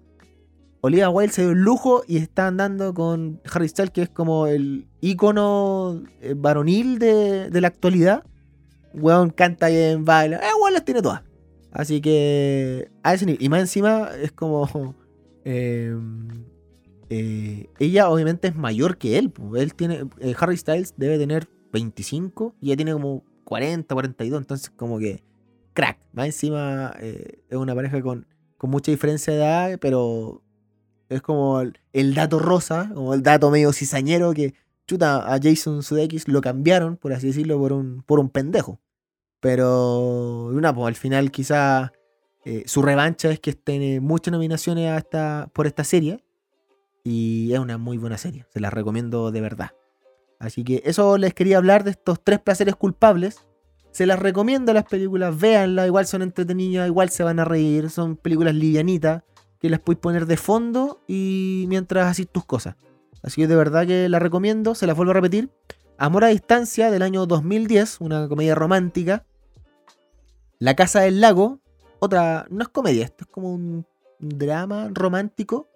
[0.82, 4.46] Olivia Wilde se dio el lujo y está andando con Harry Styles, que es como
[4.48, 8.24] el ícono eh, varonil de, la actualidad.
[8.94, 10.38] Weón canta bien, baila.
[10.38, 11.24] Eh, weón las tiene todas.
[11.76, 13.16] Así que a.
[13.16, 14.96] Y más encima es como...
[15.48, 16.28] Em,
[17.12, 19.32] eh, ella obviamente es mayor que él.
[19.56, 20.08] Él tiene...
[20.20, 24.42] Eh, Harry Styles debe tener 25 y ella tiene como 40, 42.
[24.42, 25.24] Entonces como que...
[25.74, 26.00] Crack.
[26.14, 28.26] Más encima eh, es una pareja con,
[28.58, 30.42] con mucha diferencia de edad, pero
[31.10, 34.56] es como el, dato rosa, como el dato medio cizañero que
[34.88, 38.80] chuta a Jason Sudeikis lo cambiaron, por así decirlo, por un, por un pendejo.
[39.40, 41.92] Pero, una, pues al final quizá
[42.46, 46.24] eh, su revancha es que tiene muchas nominaciones hasta por esta serie.
[47.04, 49.72] Y es una muy buena serie, se la recomiendo de verdad.
[50.40, 53.46] Así que eso les quería hablar de estos tres placeres culpables.
[53.92, 58.18] Se las recomiendo las películas, véanlas, igual son entretenidas, igual se van a reír, son
[58.18, 59.24] películas livianitas
[59.60, 62.76] que las puedes poner de fondo y mientras haces tus cosas.
[63.24, 65.50] Así que de verdad que la recomiendo, se las vuelvo a repetir.
[65.98, 69.26] Amor a distancia del año 2010, una comedia romántica
[70.60, 71.60] la Casa del Lago,
[72.00, 73.86] otra, no es comedia, esto es como un
[74.20, 75.68] drama romántico,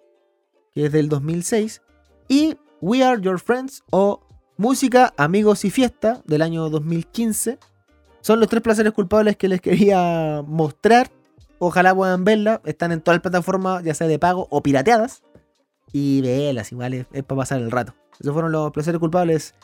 [0.74, 1.82] que es del 2006.
[2.28, 4.20] Y We Are Your Friends o
[4.56, 7.58] Música, Amigos y Fiesta del año 2015.
[8.20, 11.10] Son los tres placeres culpables que les quería mostrar.
[11.58, 12.60] Ojalá puedan verla.
[12.64, 15.22] Están en todas las plataformas, ya sea de pago o pirateadas.
[15.92, 17.94] Y velas, igual es, es para pasar el rato.
[18.18, 19.54] Esos fueron los placeres culpables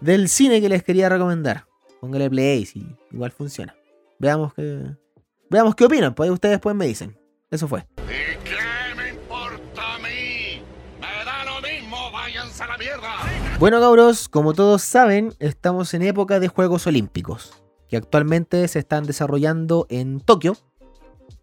[0.00, 1.66] del cine que les quería recomendar.
[2.00, 3.74] Póngale play si igual funciona.
[4.18, 4.96] Veamos qué,
[5.50, 7.18] veamos qué opinan, pues ustedes después me dicen.
[7.50, 7.86] Eso fue.
[7.98, 10.62] ¿Y qué me importa a mí?
[11.00, 13.16] Me da lo mismo, váyanse a la mierda.
[13.58, 19.04] Bueno, cabros, como todos saben, estamos en época de Juegos Olímpicos, que actualmente se están
[19.04, 20.56] desarrollando en Tokio.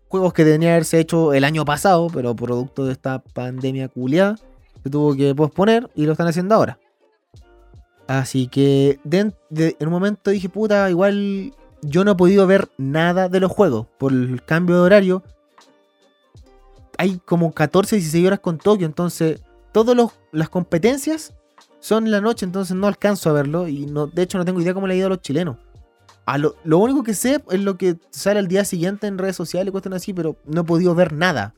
[0.08, 4.38] Juegos que tenían haberse hecho el año pasado, pero producto de esta pandemia culiada,
[4.82, 6.80] se tuvo que posponer y lo están haciendo ahora.
[8.08, 9.34] Así que en
[9.82, 14.14] un momento dije, puta, igual yo no he podido ver nada de los juegos por
[14.14, 15.24] el cambio de horario.
[16.98, 19.42] Hay como 14, 16 horas con Tokio, entonces
[19.74, 19.96] todas
[20.32, 21.36] las competencias
[21.80, 23.68] son la noche, entonces no alcanzo a verlo.
[23.68, 25.58] Y no, de hecho, no tengo idea cómo le ha ido a los chilenos.
[26.26, 29.36] A lo, lo único que sé es lo que sale al día siguiente en redes
[29.36, 31.54] sociales y cuestiones así, pero no he podido ver nada.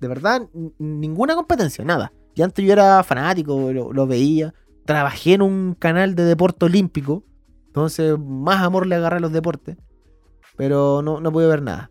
[0.00, 0.42] De verdad,
[0.78, 2.12] ninguna competencia, nada.
[2.34, 4.52] Y antes yo era fanático, lo, lo veía.
[4.84, 7.24] Trabajé en un canal de deporte olímpico.
[7.66, 9.76] Entonces, más amor le agarré a los deportes.
[10.56, 11.90] Pero no, no pude ver nada.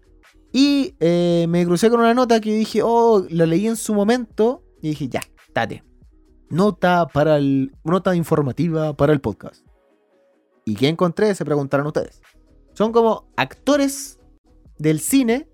[0.52, 4.64] Y eh, me crucé con una nota que dije, oh, lo leí en su momento.
[4.82, 5.22] Y dije, ya,
[5.54, 5.84] date.
[6.50, 7.76] Nota para el.
[7.84, 9.66] Nota informativa para el podcast.
[10.66, 11.34] ¿Y qué encontré?
[11.34, 12.22] Se preguntaron ustedes.
[12.74, 14.20] Son como actores
[14.78, 15.48] del cine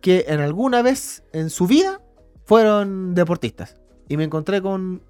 [0.00, 2.00] que en alguna vez en su vida
[2.46, 3.76] fueron deportistas.
[4.08, 5.02] Y me encontré con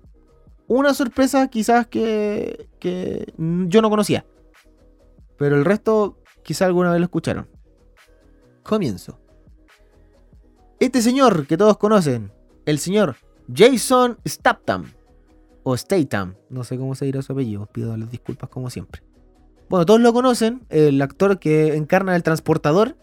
[0.68, 4.26] una sorpresa quizás que, que yo no conocía.
[5.36, 7.48] Pero el resto quizás alguna vez lo escucharon.
[8.62, 9.18] Comienzo.
[10.80, 12.32] Este señor que todos conocen,
[12.66, 13.16] el señor
[13.52, 14.92] Jason Statham,
[15.62, 19.02] o Statham, no sé cómo se dirá su apellido, pido las disculpas como siempre.
[19.68, 22.96] Bueno, todos lo conocen, el actor que encarna el transportador,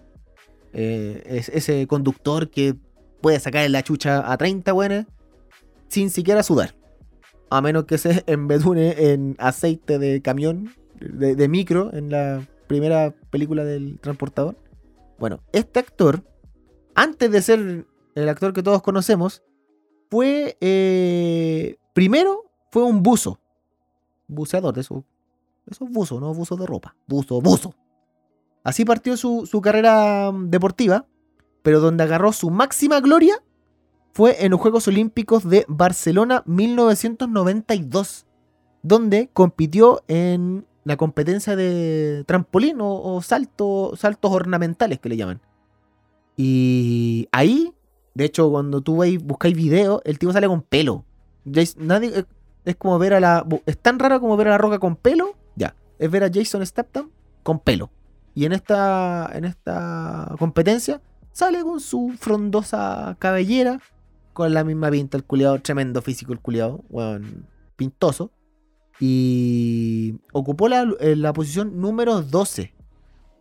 [0.71, 2.75] eh, es ese conductor que
[3.21, 5.05] puede sacar la chucha a 30 buenas
[5.87, 6.75] sin siquiera sudar.
[7.53, 13.63] A menos que se embedune en aceite de camión, de, micro, en la primera película
[13.63, 14.57] del transportador.
[15.19, 16.23] Bueno, este actor,
[16.95, 17.85] antes de ser
[18.15, 19.43] el actor que todos conocemos,
[20.09, 20.57] fue.
[20.61, 23.39] eh, primero fue un buzo.
[24.27, 25.05] Buceador, de eso.
[25.69, 26.95] Eso es buzo, no buzo de ropa.
[27.05, 27.75] Buzo, buzo.
[28.63, 31.05] Así partió su, su carrera mm, deportiva,
[31.61, 33.43] pero donde agarró su máxima gloria
[34.13, 38.25] fue en los Juegos Olímpicos de Barcelona 1992,
[38.83, 45.41] donde compitió en la competencia de trampolín o, o salto, saltos ornamentales que le llaman.
[46.35, 47.73] Y ahí,
[48.13, 51.05] de hecho, cuando tú veis, buscáis video, el tipo sale con pelo.
[51.45, 52.25] Jas- nadie, es-
[52.65, 53.45] es como ver a la.
[53.65, 55.35] Es tan raro como ver a la roca con pelo.
[55.55, 55.75] Ya.
[55.99, 57.09] Es ver a Jason Statham
[57.43, 57.89] con pelo.
[58.35, 63.79] Y en esta, en esta competencia sale con su frondosa cabellera.
[64.33, 68.31] Con la misma pinta, el culiado, tremendo físico el culiado, weón, pintoso.
[68.99, 72.73] Y ocupó la, eh, la posición número 12.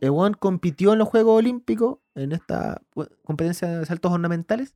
[0.00, 2.82] El weón compitió en los Juegos Olímpicos, en esta
[3.24, 4.74] competencia de saltos ornamentales,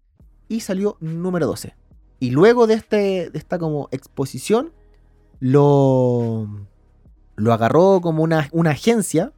[0.48, 1.74] y salió número 12.
[2.20, 4.72] Y luego de, este, de esta como exposición,
[5.40, 6.48] lo,
[7.36, 9.32] lo agarró como una, una agencia,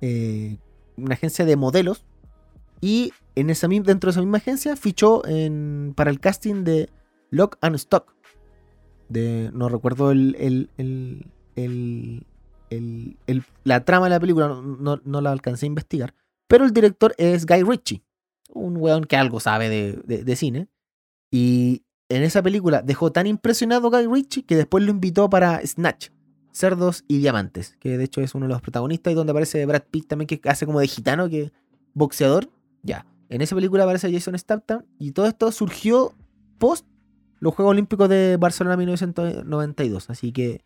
[0.00, 0.58] eh,
[0.96, 2.04] una agencia de modelos,
[2.80, 6.88] y en esa, dentro de esa misma agencia fichó en, para el casting de
[7.30, 8.14] Lock and Stock.
[9.08, 12.26] De, no recuerdo el, el, el, el-
[12.70, 16.14] el- el- la trama de la película, no, no- no la alcancé a investigar.
[16.46, 18.02] Pero el director es Guy Ritchie,
[18.52, 20.68] un weón que algo sabe de, de- de cine.
[21.30, 26.10] Y en esa película dejó tan impresionado Guy Ritchie que después lo invitó para Snatch,
[26.52, 29.82] Cerdos y Diamantes, que de hecho es uno de los protagonistas y donde aparece Brad
[29.90, 31.52] Pitt también, que hace como de gitano, que
[31.94, 32.48] boxeador.
[32.82, 36.14] Ya, en esa película aparece Jason Statham y todo esto surgió
[36.58, 36.86] post
[37.40, 40.10] los Juegos Olímpicos de Barcelona 1992.
[40.10, 40.64] Así que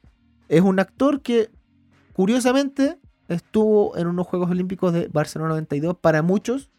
[0.48, 1.50] es un actor que
[2.12, 2.98] curiosamente
[3.28, 6.70] estuvo en unos Juegos Olímpicos de Barcelona 92 para muchos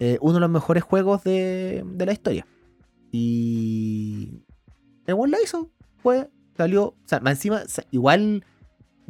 [0.00, 2.46] eh, uno de los mejores juegos de, de la historia.
[3.10, 4.42] Y
[5.06, 5.16] el
[6.02, 8.44] fue, salió, o sea, encima, igual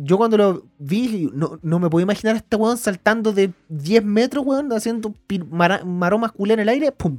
[0.01, 4.05] yo cuando lo vi, no, no me podía imaginar a este weón saltando de 10
[4.05, 5.13] metros, weón, haciendo
[5.85, 7.19] maromas culé en el aire, pum,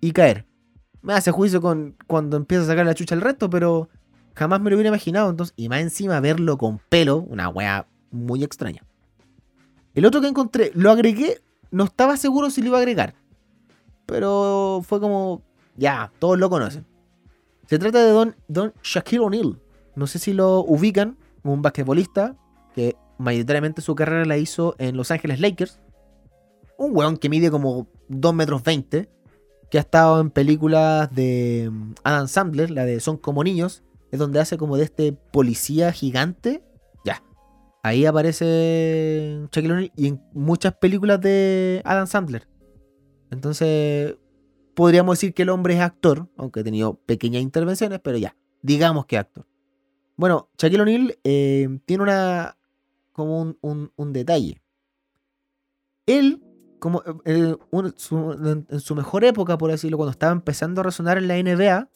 [0.00, 0.46] y caer.
[1.02, 3.88] Me hace juicio con cuando empieza a sacar la chucha al resto, pero
[4.34, 5.30] jamás me lo hubiera imaginado.
[5.30, 8.84] Entonces, y más encima verlo con pelo, una wea muy extraña.
[9.94, 13.14] El otro que encontré, lo agregué, no estaba seguro si lo iba a agregar.
[14.06, 15.42] Pero fue como,
[15.76, 16.86] ya, todos lo conocen.
[17.66, 19.58] Se trata de Don, don Shaquille O'Neal.
[19.96, 22.36] No sé si lo ubican, un basquetbolista
[22.74, 25.80] que mayoritariamente su carrera la hizo en Los Ángeles Lakers.
[26.78, 29.08] Un weón que mide como 2 metros 20,
[29.70, 34.18] que ha estado en películas de mm, Adam Sandler, la de Son como niños, es
[34.18, 36.64] donde hace como de este policía gigante.
[37.04, 37.22] Ya.
[37.82, 42.48] Ahí aparece Shaquille O'Neal y en muchas películas de Adam Sandler.
[43.30, 44.16] Entonces,
[44.74, 49.06] podríamos decir que el hombre es actor, aunque ha tenido pequeñas intervenciones, pero ya, digamos
[49.06, 49.46] que actor.
[50.16, 52.56] Bueno, Shaquille O'Neal eh, tiene una.
[53.12, 54.62] como un, un- detalle.
[56.06, 56.42] Él,
[56.78, 57.54] como eh,
[57.96, 58.32] su-
[58.70, 61.88] en, su mejor época, por decirlo, cuando estaba empezando a resonar en la NBA,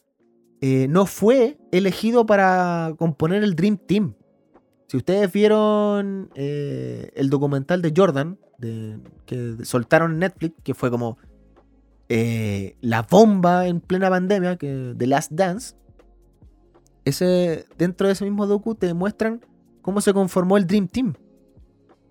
[0.61, 4.15] eh, no fue elegido para componer el Dream Team.
[4.87, 8.39] Si ustedes vieron eh, el documental de Jordan,
[9.25, 11.17] que soltaron en Netflix, que fue como
[12.09, 15.75] eh, la bomba en plena pandemia, que The Last Dance,
[17.07, 19.41] ese, dentro de ese mismo docu te muestran
[19.81, 21.13] cómo se conformó el Dream Team.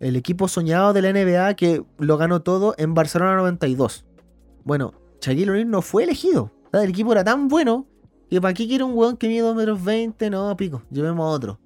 [0.00, 4.04] El equipo soñado de la NBA que lo ganó todo en Barcelona 92.
[4.64, 6.50] Bueno, Shaquille O'Neal no fue elegido.
[6.72, 7.86] El equipo era tan bueno
[8.28, 11.28] que para qué quiere un weón que mide 2 metros 20, no, pico, llevemos a
[11.28, 11.60] otro.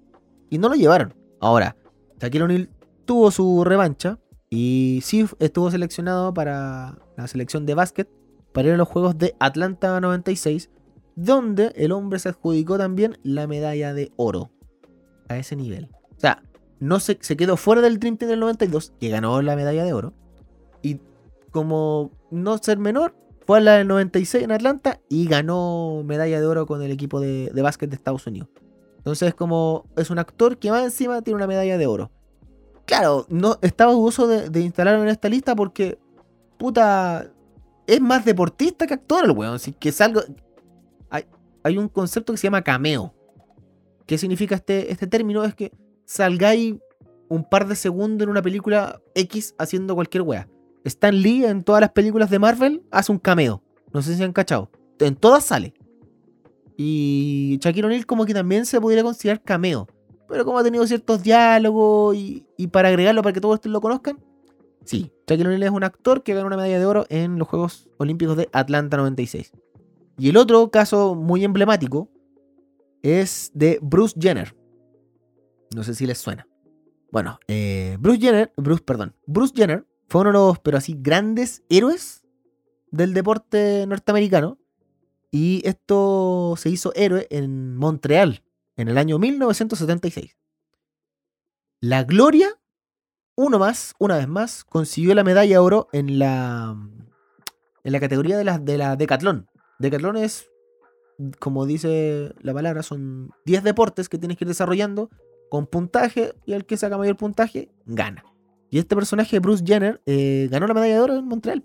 [0.49, 1.14] Y no lo llevaron.
[1.41, 1.76] Ahora,
[2.20, 2.70] Shaquille O'Neal
[3.05, 4.18] tuvo su revancha
[4.51, 8.09] y sí estuvo seleccionado para la selección de básquet
[8.53, 10.70] para ir a los Juegos de Atlanta 96,
[11.17, 14.51] donde el hombre se adjudicó también la medalla de oro.
[15.29, 15.89] A ese nivel.
[16.17, 16.43] O sea,
[16.81, 20.15] no se, quedó fuera del Dream Team del 92, que ganó la medalla de oro.
[20.83, 20.99] Y
[21.51, 23.15] como no ser menor,
[23.47, 27.21] fue a la del 96 en Atlanta y ganó medalla de oro con el equipo
[27.21, 28.49] de, de básquet de Estados Unidos.
[28.99, 32.11] Entonces, como es un actor que va encima tiene una medalla de oro.
[32.87, 35.99] Claro, no estaba dudoso de, de instalarlo en esta lista porque,
[36.59, 37.31] puta,
[37.87, 39.55] es más deportista que actor el weón.
[39.55, 40.23] Así que salgo.
[41.63, 43.15] Hay, un concepto que se llama cameo.
[44.07, 45.45] ¿Qué significa este, este término?
[45.45, 45.73] Es que
[46.05, 46.77] salgáis
[47.29, 50.49] un par de segundos en una película X haciendo cualquier wea.
[50.85, 53.63] Stan Lee en todas las películas de Marvel hace un cameo.
[53.93, 54.71] No sé si han cachado.
[54.99, 55.75] En todas sale.
[56.77, 59.87] Y Shaquille O'Neal como que también se podría considerar cameo.
[60.29, 64.19] Pero como ha tenido ciertos diálogos y, y para agregarlo para que todos lo conozcan.
[64.85, 67.89] Sí, Shaquille O'Neal es un actor que ganó una medalla de oro en los Juegos
[67.99, 69.53] Olímpicos de Atlanta 96.
[70.21, 72.11] Y el otro caso muy emblemático
[73.03, 74.55] es de Bruce Jenner.
[75.75, 76.47] No sé si les suena.
[77.11, 81.62] Bueno, eh, Bruce Jenner, Bruce, perdón, Bruce Jenner fue uno de los, pero así, grandes
[81.71, 82.23] héroes
[82.91, 84.59] del deporte norteamericano.
[85.31, 88.43] Y esto se hizo héroe en Montreal
[88.77, 90.37] en el año 1976.
[91.81, 92.61] La Gloria,
[93.37, 96.77] uno más, una vez más, consiguió la medalla de oro en la,
[97.85, 99.47] en la categoría de la, de la Decathlon.
[99.81, 100.51] Decathlon es,
[101.39, 105.11] como dice la palabra, son 10 deportes que tienes que ir desarrollando
[105.51, 108.24] con puntaje y el que saca mayor puntaje gana.
[108.70, 111.62] Y este personaje, Bruce Jenner, eh, ganó la medalla de oro en Montreal.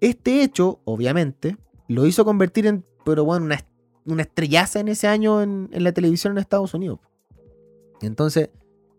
[0.00, 1.56] Este hecho, obviamente,
[1.88, 3.64] lo hizo convertir en, pero bueno, una,
[4.04, 6.98] una estrellaza en ese año en, en, la televisión en Estados Unidos.
[8.02, 8.50] Entonces,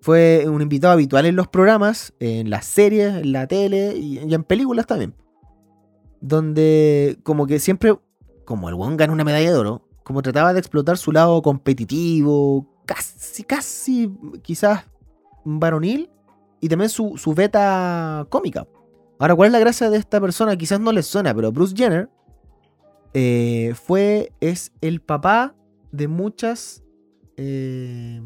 [0.02, 4.34] fue un invitado habitual en los programas, en las series, en la tele y, y
[4.34, 5.14] en películas también.
[6.22, 7.96] Donde, como que siempre,
[8.46, 12.68] como el buen ganó una medalla de oro, como trataba de explotar su lado competitivo,
[12.86, 14.86] casi, casi, quizás
[15.44, 16.10] varonil,
[16.62, 18.68] y también su, su beta cómica.
[19.20, 20.56] Ahora, ¿cuál es la gracia de esta persona?
[20.56, 22.10] Quizás no les suena, pero Bruce Jenner
[23.14, 25.56] eh, fue, es el papá
[25.92, 26.84] de muchas
[27.38, 28.22] eh,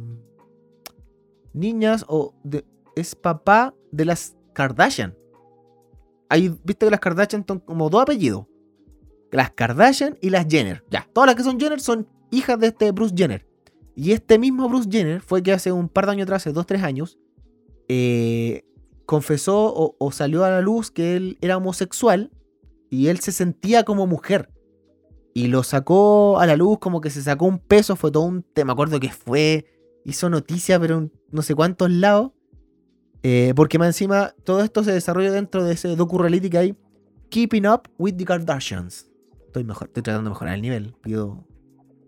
[1.54, 2.66] niñas, o de,
[2.96, 5.16] es papá de las Kardashian.
[6.28, 8.46] Ahí, viste que las Kardashian son como dos apellidos.
[9.32, 10.84] Las Kardashian y las Jenner.
[10.90, 13.48] Ya, todas las que son Jenner son hijas de este Bruce Jenner.
[13.96, 16.66] Y este mismo Bruce Jenner fue que hace un par de años atrás, hace dos,
[16.66, 17.20] tres años,
[17.88, 18.64] eh,
[19.06, 22.32] confesó o, o, salió a la luz que él era homosexual
[22.90, 24.50] y él se sentía como mujer.
[25.34, 28.44] Y lo sacó a la luz como que se sacó un peso, fue todo un
[28.44, 29.66] tema, me acuerdo que fue,
[30.06, 32.32] hizo noticia, pero en no sé cuántos lados.
[33.22, 36.78] Eh, porque más encima, todo esto se desarrolla dentro de ese docu-reality que hay,
[37.30, 39.09] Keeping Up with the Kardashians.
[39.62, 41.46] Estoy, tratando de mejorar el nivel, pido,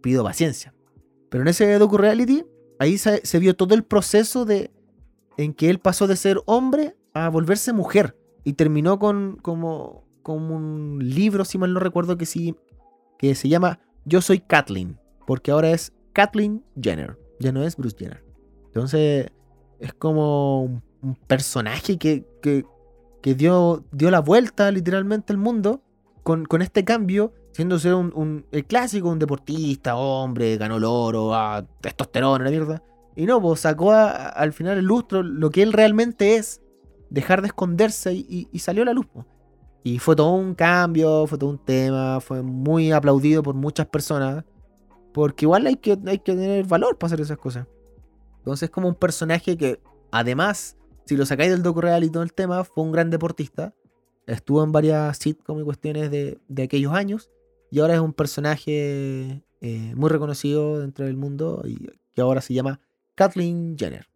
[0.02, 0.74] pido paciencia.
[1.30, 2.46] Pero en ese docu-reality,
[2.80, 4.72] ahí se, vio todo el proceso de
[5.38, 8.18] en que él pasó de ser hombre a volverse mujer.
[8.44, 12.56] Y terminó con como, como un libro, si mal no recuerdo, que, sí,
[13.18, 15.00] que se llama Yo soy Kathleen.
[15.26, 17.18] Porque ahora es Kathleen Jenner.
[17.40, 18.24] Ya no es Bruce Jenner.
[18.66, 19.32] Entonces,
[19.80, 22.66] es como un, un personaje que, que,
[23.22, 25.82] que, dio, dio la vuelta literalmente al mundo
[26.24, 30.84] con, con este cambio siendo ser un, un, el clásico, un deportista, hombre, ganó el
[30.84, 32.84] oro, ah, testosterona, la mierda.
[33.16, 36.62] Y no, pues sacó a, al final el lustro lo que él realmente es,
[37.10, 39.08] dejar de esconderse y, y, y salió a la luz.
[39.12, 39.26] Pues.
[39.84, 44.46] Y fue todo un cambio, fue todo un tema, fue muy aplaudido por muchas personas,
[45.12, 47.68] porque igual hay que, hay que tener valor para hacer esas cosas.
[48.38, 49.80] Entonces es como un personaje que,
[50.12, 53.74] además, si lo sacáis del docu real y todo el tema, fue un gran deportista.
[54.28, 57.32] Estuvo en varias sitcoms y cuestiones de, de aquellos años.
[57.72, 61.78] Y ahora es un personaje eh, muy reconocido dentro del mundo y
[62.14, 62.82] que ahora se llama
[63.16, 64.10] Kathleen Jenner.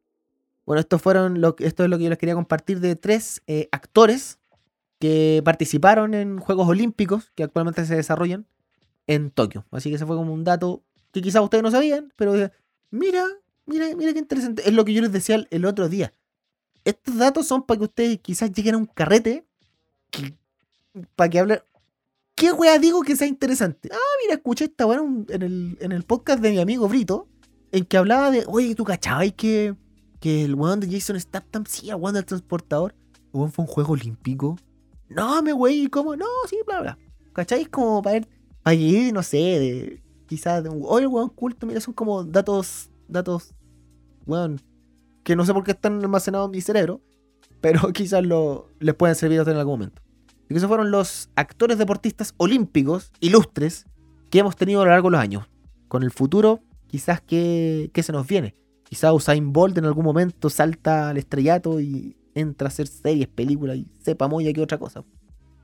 [0.65, 3.69] Bueno, estos fueron lo, esto es lo que yo les quería compartir de tres eh,
[3.71, 4.39] actores
[4.99, 8.45] que participaron en Juegos Olímpicos que actualmente se desarrollan
[9.07, 9.65] en Tokio.
[9.71, 12.33] Así que ese fue como un dato que quizás ustedes no sabían, pero
[12.91, 13.25] mira,
[13.65, 14.67] mira, mira qué interesante.
[14.67, 16.11] Es lo que yo les decía el, otro día.
[16.83, 19.45] Estos datos son para que ustedes quizás lleguen a un carrete
[21.15, 21.59] para que hablen
[22.35, 23.89] ¿qué wea digo que sea interesante?
[23.91, 27.27] Ah, mira, escuché esta weá en, el, en el podcast de mi amigo Brito,
[27.71, 29.75] en que hablaba de, oye, ¿tú cachabas que,
[30.19, 32.93] que el weón de Jason Statham, sí, el weón del transportador,
[33.33, 34.57] el fue un juego olímpico?
[35.09, 36.15] No, me wey, ¿cómo?
[36.15, 36.97] No, sí, bla, bla.
[37.33, 37.69] ¿Cacháis?
[37.69, 38.27] Como para ir,
[38.63, 42.89] para ir, no sé, de, quizás de un, oye, weón culto, mira, son como datos,
[43.07, 43.53] datos,
[44.25, 44.61] weón,
[45.23, 47.01] que no sé por qué están almacenados en mi cerebro,
[47.61, 50.04] pero quizás lo, les pueden servir en algún momento.
[50.45, 53.85] Y que esos fueron los actores deportistas olímpicos ilustres
[54.29, 55.45] que hemos tenido a lo largo de los años.
[55.87, 58.53] Con el futuro, quizás que, se nos viene.
[58.83, 63.77] Quizás Usain Bolt en algún momento salta al estrellato y entra a hacer series, películas
[63.77, 65.03] y sepa muy que otra cosa.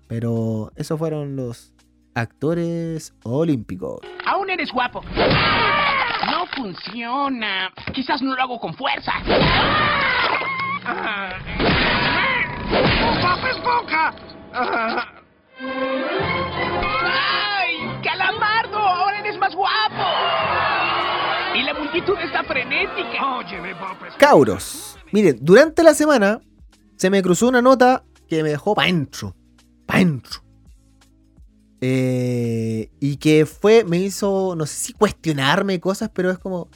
[0.08, 1.74] Pero esos fueron los
[2.16, 4.00] actores olímpicos.
[4.26, 5.02] Aún eres guapo.
[6.30, 7.72] No funciona.
[7.94, 9.12] Quizás no lo hago con fuerza.
[13.22, 14.31] ¡Bob Esponja!
[14.54, 15.78] ¡Ay!
[18.04, 18.78] ¡Calamardo!
[18.78, 20.04] ¡Ahora eres más guapo!
[21.56, 23.38] Y la multitud está frenética.
[23.38, 23.74] Óyeme.
[24.18, 26.40] Cabros, miren, durante la semana
[26.96, 29.36] se me cruzó una nota que me dejó pa' dentro.
[29.86, 30.42] Pa' dentro.
[31.82, 36.70] Eh, y que fue, me hizo, no sé si cuestionarme cosas, pero es como,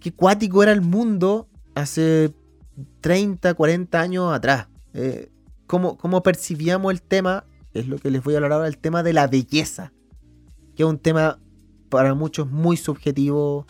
[0.00, 2.32] qué cuático era el mundo hace
[3.00, 4.68] 30, 40 años atrás.
[4.94, 5.30] Eh,
[5.68, 7.44] cómo, percibíamos el tema,
[7.74, 9.92] es lo que les voy a hablar ahora, el tema de la belleza.
[10.74, 11.38] Que es un tema
[11.88, 13.66] para muchos muy subjetivo,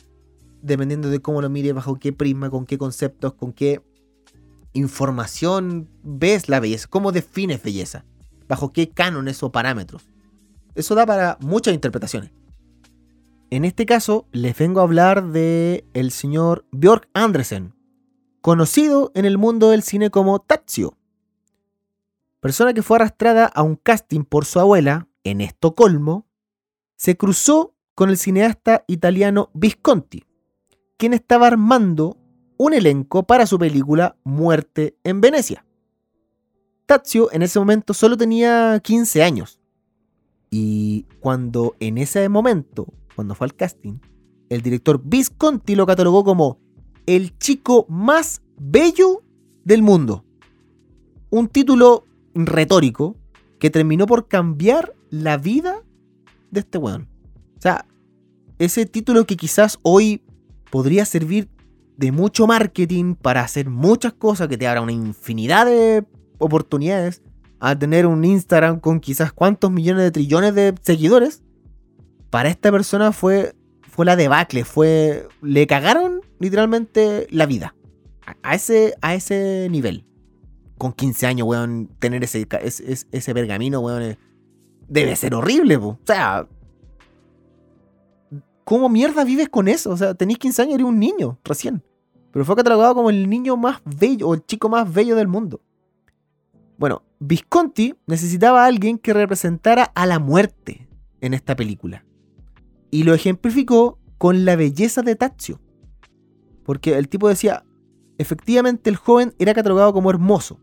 [0.63, 3.83] dependiendo de cómo lo mires, bajo qué prisma, con qué conceptos, con qué
[4.73, 8.05] información ves la belleza, cómo defines belleza,
[8.49, 10.07] bajo qué cánones o parámetros.
[10.75, 12.31] Eso da para muchas interpretaciones.
[13.51, 17.75] En este caso, les vengo a hablar de el señor Björk Andresen,
[18.43, 20.98] conocido en el mundo del cine como Tazio.
[22.41, 26.27] Persona que fue arrastrada a un casting por su abuela en Estocolmo,
[26.97, 30.25] se cruzó con el cineasta italiano Visconti,
[30.97, 32.17] quien estaba armando
[32.57, 35.65] un elenco para su película Muerte en Venecia.
[36.87, 39.61] Tazio en ese momento solo tenía 15 años.
[40.51, 43.99] Y cuando en ese momento, cuando fue al casting,
[44.49, 46.61] el director Visconti lo catalogó como
[47.07, 49.23] el chico más bello
[49.65, 50.25] del mundo.
[51.31, 52.08] Un título
[52.47, 53.17] retórico
[53.59, 55.83] que terminó por cambiar la vida
[56.51, 57.09] de este weón.
[57.57, 57.87] O sea,
[58.59, 60.23] ese título que quizás hoy
[60.71, 61.49] podría servir
[61.97, 66.05] de mucho marketing para hacer muchas cosas que te abra una infinidad de
[66.39, 67.23] oportunidades
[67.61, 71.43] a tener un Instagram con quizás cuántos millones de trillones de seguidores.
[72.31, 75.27] Para esta persona fue, fue la debacle, fue.
[75.43, 77.75] Le cagaron literalmente la vida.
[78.49, 80.05] Ese, a ese nivel.
[80.79, 84.19] Con 15 años, weón, tener ese, ese, ese pergamino, weón, eh,
[84.89, 85.89] debe ser horrible, po.
[85.89, 86.47] O sea.
[88.65, 89.91] ¿Cómo mierda vives con eso?
[89.91, 91.83] O sea, tenés 15 años eres un niño, recién.
[92.33, 95.63] Pero fue catalogado como el niño más bello, o el chico más bello del mundo.
[96.77, 100.87] Bueno, Visconti necesitaba a alguien que representara a la muerte
[101.21, 102.05] en esta película.
[102.91, 105.61] Y lo ejemplificó con la belleza de Tazio.
[106.65, 107.65] Porque el tipo decía,
[108.19, 110.61] efectivamente el joven era catalogado como hermoso.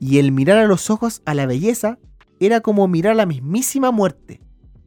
[0.00, 1.98] Y el mirar a los ojos a la belleza
[2.40, 4.40] era como mirar a la mismísima muerte.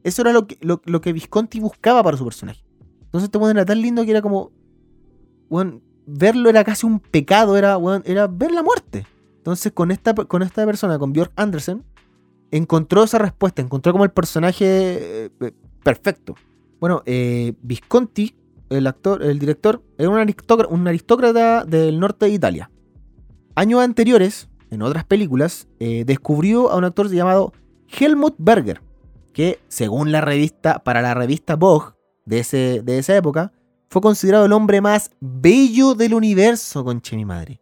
[0.04, 2.64] Eso era lo que, lo, que Visconti buscaba para su personaje.
[3.02, 4.52] Entonces este era tan lindo que era como...
[5.50, 9.06] Weón, verlo era casi un pecado, era, era ver la muerte.
[9.38, 11.84] Entonces, con esta, con esta persona, con Björk Andersen,
[12.52, 15.52] encontró esa respuesta, encontró como el personaje eh, eh,
[15.84, 16.36] perfecto.
[16.80, 18.36] Bueno, eh, Visconti,
[18.70, 22.72] el actor, el director, era un aristócrata, un aristócrata del norte de Italia.
[23.56, 27.54] Años anteriores, en otras películas, eh, descubrió a un actor llamado
[27.88, 28.82] Helmut Berger,
[29.34, 31.94] que según la revista, para la revista Vogue
[32.26, 33.54] de, ese, de esa época,
[33.90, 37.62] fue considerado el hombre más bello del universo, conche mi madre.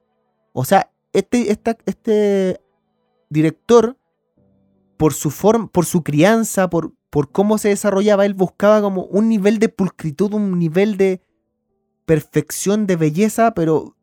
[0.54, 2.62] O sea, este, este
[3.30, 3.98] director,
[4.98, 9.30] por su forma, por su crianza, por, por cómo se desarrollaba, él buscaba como un
[9.30, 11.22] nivel de pulcritud, un nivel de
[12.06, 13.96] perfección, de belleza, pero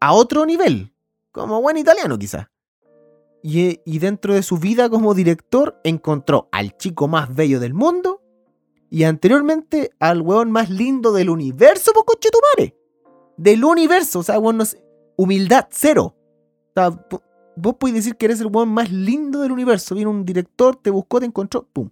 [0.00, 0.92] a otro nivel.
[1.32, 2.46] Como buen italiano, quizás.
[3.42, 8.22] Y, y dentro de su vida como director, encontró al chico más bello del mundo
[8.90, 12.76] y anteriormente al weón más lindo del universo, po conchetumare.
[13.36, 14.82] Del universo, o sea, weón, no sé,
[15.16, 16.16] humildad cero.
[16.70, 16.90] O sea,
[17.56, 19.94] vos podés decir que eres el weón más lindo del universo.
[19.94, 21.90] Viene un director, te buscó, te encontró, pum.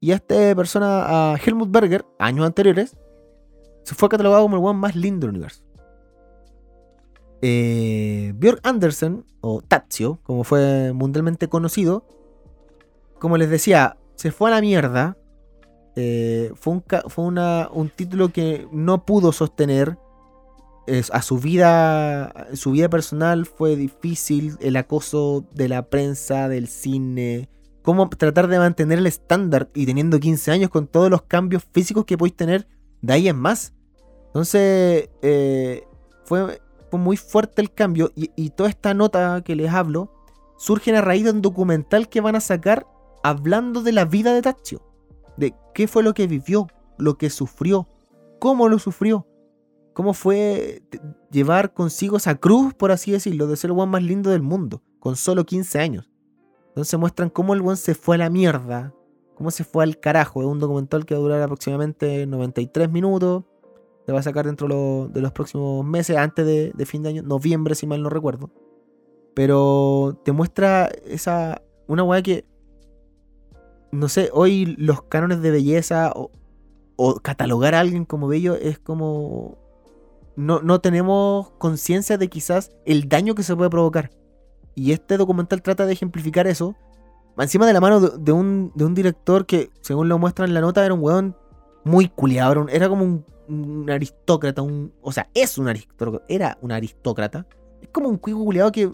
[0.00, 2.96] Y a esta persona, a Helmut Berger, años anteriores,
[3.84, 5.62] se fue catalogado como el weón más lindo del universo.
[7.42, 12.04] Eh, Björk Andersen, o Tazio, como fue mundialmente conocido,
[13.18, 15.16] como les decía, se fue a la mierda.
[15.94, 16.80] Eh, fue
[17.16, 19.98] un, título que no pudo sostener.
[21.12, 24.56] A su vida, su vida personal fue difícil.
[24.60, 27.48] El acoso de la prensa, del cine.
[27.82, 32.04] Cómo tratar de mantener el estándar y teniendo 15 años con todos los cambios físicos
[32.06, 32.66] que podéis tener
[33.02, 33.72] de ahí en más.
[34.28, 35.84] Entonces, eh,
[36.24, 36.60] fue,
[36.90, 38.12] fue muy fuerte el cambio.
[38.14, 40.12] Y, toda esta nota que les hablo
[40.58, 42.86] surge a raíz de un documental que van a sacar
[43.22, 44.82] hablando de la vida de Tazio.
[45.36, 46.66] De qué fue lo que vivió,
[46.98, 47.88] lo que sufrió,
[48.38, 49.26] cómo lo sufrió.
[49.92, 50.82] Cómo fue
[51.30, 54.82] llevar consigo esa cruz, por así decirlo, de ser el buen más lindo del mundo,
[54.98, 56.10] con solo 15 años.
[56.68, 58.94] Entonces muestran cómo el buen se fue a la mierda,
[59.34, 60.42] cómo se fue al carajo.
[60.42, 63.44] Es un documental que va a durar aproximadamente 93 minutos.
[64.10, 67.76] Se va a sacar dentro de los próximos meses, antes de, fin de año, noviembre,
[67.76, 68.50] si mal no recuerdo.
[69.34, 71.62] Pero te muestra esa.
[71.86, 72.44] Una weá que.
[73.92, 79.58] No sé, hoy los cánones de belleza o, catalogar a alguien como bello es como.
[80.34, 84.10] No, no tenemos conciencia de quizás el daño que se puede provocar.
[84.74, 86.74] Y este documental trata de ejemplificar eso.
[87.38, 90.62] Encima de la mano de, un, de un director que, según lo muestran en la
[90.62, 91.36] nota, era un weón
[91.84, 92.66] muy culiado.
[92.68, 94.62] Era como un, un aristócrata.
[94.62, 96.24] Un, o sea, es un aristócrata.
[96.28, 97.46] Era un aristócrata.
[97.82, 98.90] Es como un cuico culiado que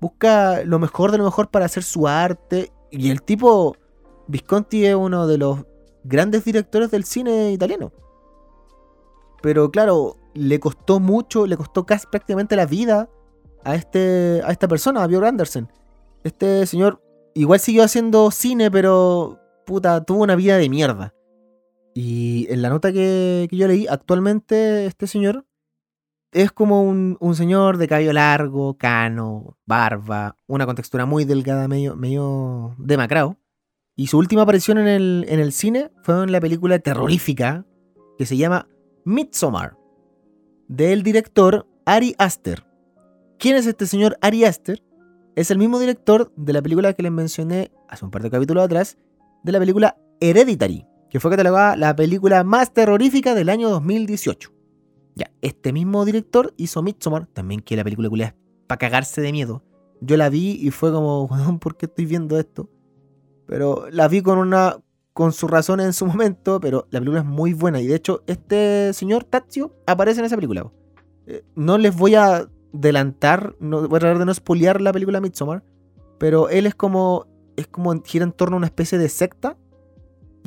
[0.00, 2.72] busca lo mejor de lo mejor para hacer su arte.
[2.90, 3.76] Y el tipo,
[4.26, 5.64] Visconti es uno de los
[6.04, 7.92] grandes directores del cine italiano.
[9.42, 13.08] Pero claro, le costó mucho, le costó casi prácticamente la vida
[13.64, 15.68] a, este, a esta persona, a Björn Andersen.
[16.24, 17.00] Este señor
[17.34, 21.14] igual siguió haciendo cine, pero puta, tuvo una vida de mierda.
[22.00, 25.48] Y en la nota que, yo leí, actualmente este señor
[26.30, 31.96] es como un, un señor de cabello largo, cano, barba, una contextura muy delgada, medio,
[31.96, 33.36] medio demacrado.
[33.96, 37.66] Y su última aparición en el, en el cine fue en la película terrorífica
[38.16, 38.68] que se llama
[39.04, 39.76] Midsommar,
[40.68, 42.64] del director Ari Aster.
[43.40, 44.84] ¿Quién es este señor Ari Aster?
[45.34, 48.64] Es el mismo director de la película que les mencioné hace un par de capítulos
[48.64, 48.98] atrás,
[49.42, 54.52] de la película Hereditary, que fue catalogada la película más terrorífica del año 2018.
[55.14, 58.34] Ya, este mismo director hizo Midsommar, también que la película culia es
[58.66, 59.62] para cagarse de miedo.
[60.00, 62.70] Yo la vi y fue como, "Weón, ¿por qué estoy viendo esto?
[63.46, 64.78] Pero la vi con una
[65.18, 67.80] con sus razones en su momento, pero la película es muy buena.
[67.80, 70.70] Y de hecho, este señor Tazio aparece en esa película.
[71.26, 75.20] Eh, no les voy a adelantar, no, voy a tratar de no spoilear la película
[75.20, 75.64] Midsommar,
[76.18, 79.56] pero él es como, es como gira en torno a una especie de secta,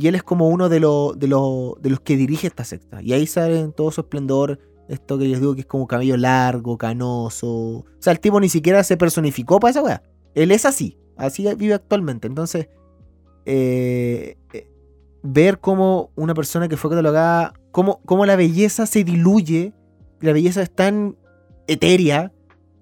[0.01, 3.01] y él es como uno de, los de, los de los que dirige esta secta.
[3.01, 6.17] Y ahí sale en todo su esplendor esto que les digo que es como cabello
[6.17, 7.47] largo, canoso.
[7.47, 10.03] O sea, el tipo ni siquiera se personificó para esa weá.
[10.35, 12.27] Él es así, así vive actualmente.
[12.27, 12.67] Entonces,
[13.45, 14.67] eh, eh,
[15.23, 19.73] ver cómo una persona que fue catalogada, cómo, la belleza se diluye,
[20.19, 21.15] la belleza es tan
[21.67, 22.31] etérea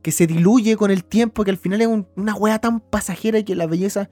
[0.02, 3.40] que se diluye con el tiempo, que al final es un- una wea tan pasajera
[3.40, 4.10] y que la belleza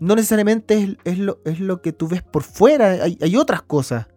[0.00, 3.62] no necesariamente es, es lo, es lo que tú ves por fuera, hay, hay otras
[3.62, 4.08] cosas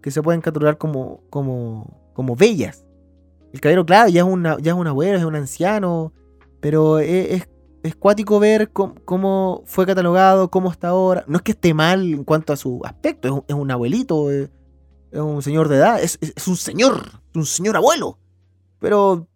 [0.00, 2.86] que se pueden catalogar como, como, como bellas.
[3.52, 6.12] El caballero, claro, ya es, una, ya es un abuelo, es un anciano,
[6.60, 7.48] pero es, es,
[7.82, 11.24] es cuático ver cómo, cómo fue catalogado, cómo está ahora.
[11.26, 14.50] No es que esté mal en cuanto a su aspecto, es un, abuelito, es,
[15.10, 18.18] es un señor de edad, es, un señor, un señor abuelo.
[18.78, 19.28] Pero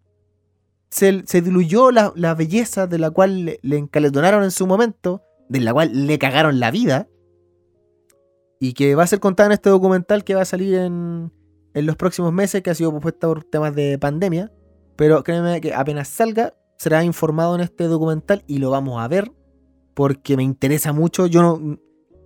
[0.89, 5.23] se, se diluyó la, la belleza de la cual le, le encaletonaron en su momento,
[5.49, 7.07] de la cual le cagaron la vida,
[8.59, 11.31] y que va a ser contada en este documental que va a salir en,
[11.73, 14.51] en los próximos meses, que ha sido propuesta por temas de pandemia.
[14.95, 19.31] Pero créeme que apenas salga, será informado en este documental y lo vamos a ver,
[19.93, 21.27] porque me interesa mucho.
[21.27, 21.77] Yo no,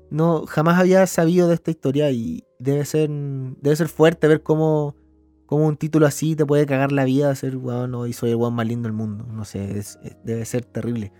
[0.10, 4.96] no jamás había sabido de esta historia y debe ser, debe ser fuerte ver cómo,
[5.46, 8.54] cómo un título así te puede cagar la vida, ser weón, hoy soy el weón
[8.54, 9.26] más lindo del mundo.
[9.26, 11.12] No sé, es- debe ser terrible.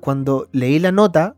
[0.00, 1.36] Cuando leí la nota,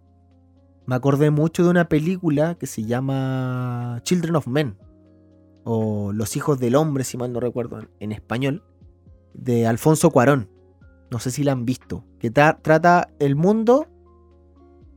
[0.86, 4.76] me acordé mucho de una película que se llama Children of Men,
[5.64, 8.62] o Los hijos del hombre, si mal no recuerdo, en, español,
[9.34, 10.48] de Alfonso Cuarón.
[11.10, 12.04] No sé si la han visto.
[12.20, 13.86] Que tra- trata el mundo.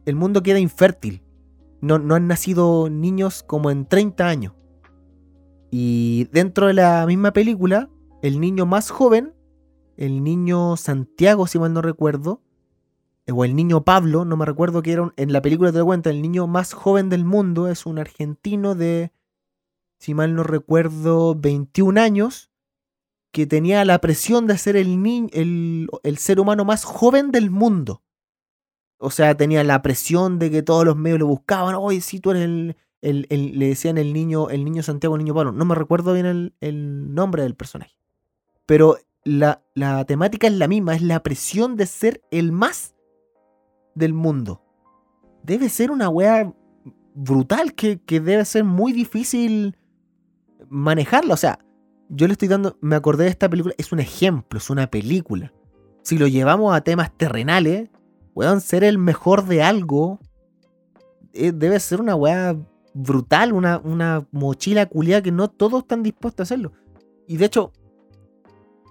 [0.06, 1.24] El mundo queda infértil.
[1.82, 4.54] No, no han nacido niños como en 30 años.
[5.72, 7.90] Y dentro de la misma película,
[8.22, 9.34] el niño más joven,
[9.98, 12.42] el niño Santiago, si mal no recuerdo,
[13.32, 15.86] o el niño Pablo, no me recuerdo que era un- en la película te das
[15.86, 19.12] cuenta, el niño más joven del mundo es un argentino de,
[20.00, 22.50] si mal no recuerdo, 21 años,
[23.32, 27.52] que tenía la presión de ser el, ni- el, el ser humano más joven del
[27.52, 28.02] mundo.
[29.02, 31.74] o sea, tenía la presión de que todos los medios lo buscaban.
[31.76, 35.24] Oye, si tú eres el, el- el- le decían el niño, el niño Santiago, el
[35.24, 35.54] niño Pablo.
[35.54, 37.96] No me recuerdo bien el, el nombre del personaje.
[38.66, 42.94] Pero la, la temática es la misma, es la presión de ser el más
[44.00, 44.64] del mundo.
[45.43, 46.52] Debe ser una wea
[47.14, 49.78] brutal que, que debe ser muy difícil
[50.70, 51.34] manejarla.
[51.34, 51.60] O sea,
[52.10, 55.54] yo le estoy dando, me acordé de esta película, es un ejemplo, es una película.
[56.02, 57.89] Si lo llevamos a temas terrenales,
[58.34, 60.20] weón, ser el mejor de algo
[61.34, 62.58] eh, debe ser una weá
[62.93, 66.72] brutal, una, una mochila culiada que no todos están dispuestos a hacerlo.
[67.28, 67.72] Y de hecho,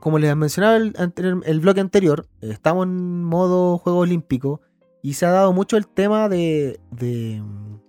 [0.00, 4.60] como les mencionaba el, anterior- el bloque anterior, estamos en modo juego olímpico
[5.02, 7.80] y se ha dado mucho el tema de, de mm,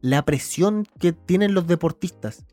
[0.00, 2.44] la presión que tienen los deportistas.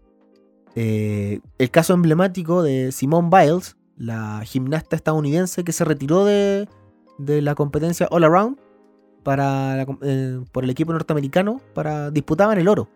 [0.75, 6.67] Eh, el caso emblemático de Simone Biles, la gimnasta estadounidense que se retiró de,
[7.17, 8.57] de la competencia All Around
[9.23, 12.89] para eh, por el equipo norteamericano para disputaban el oro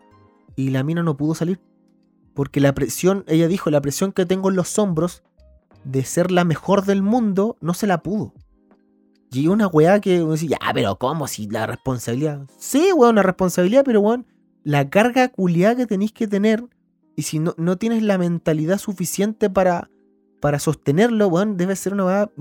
[0.55, 1.59] y la mina no pudo salir
[2.33, 5.23] porque la presión ella dijo la presión que tengo en los hombros
[5.83, 8.33] de ser la mejor del mundo no se la pudo
[9.31, 13.23] y una weá que uno dice, ya pero cómo si la responsabilidad sí weón la
[13.23, 14.25] responsabilidad pero weón
[14.63, 16.63] la carga culiada que tenéis que tener
[17.15, 19.89] y si no, no tienes la mentalidad suficiente para
[20.41, 22.31] para sostenerlo weón debe ser una weá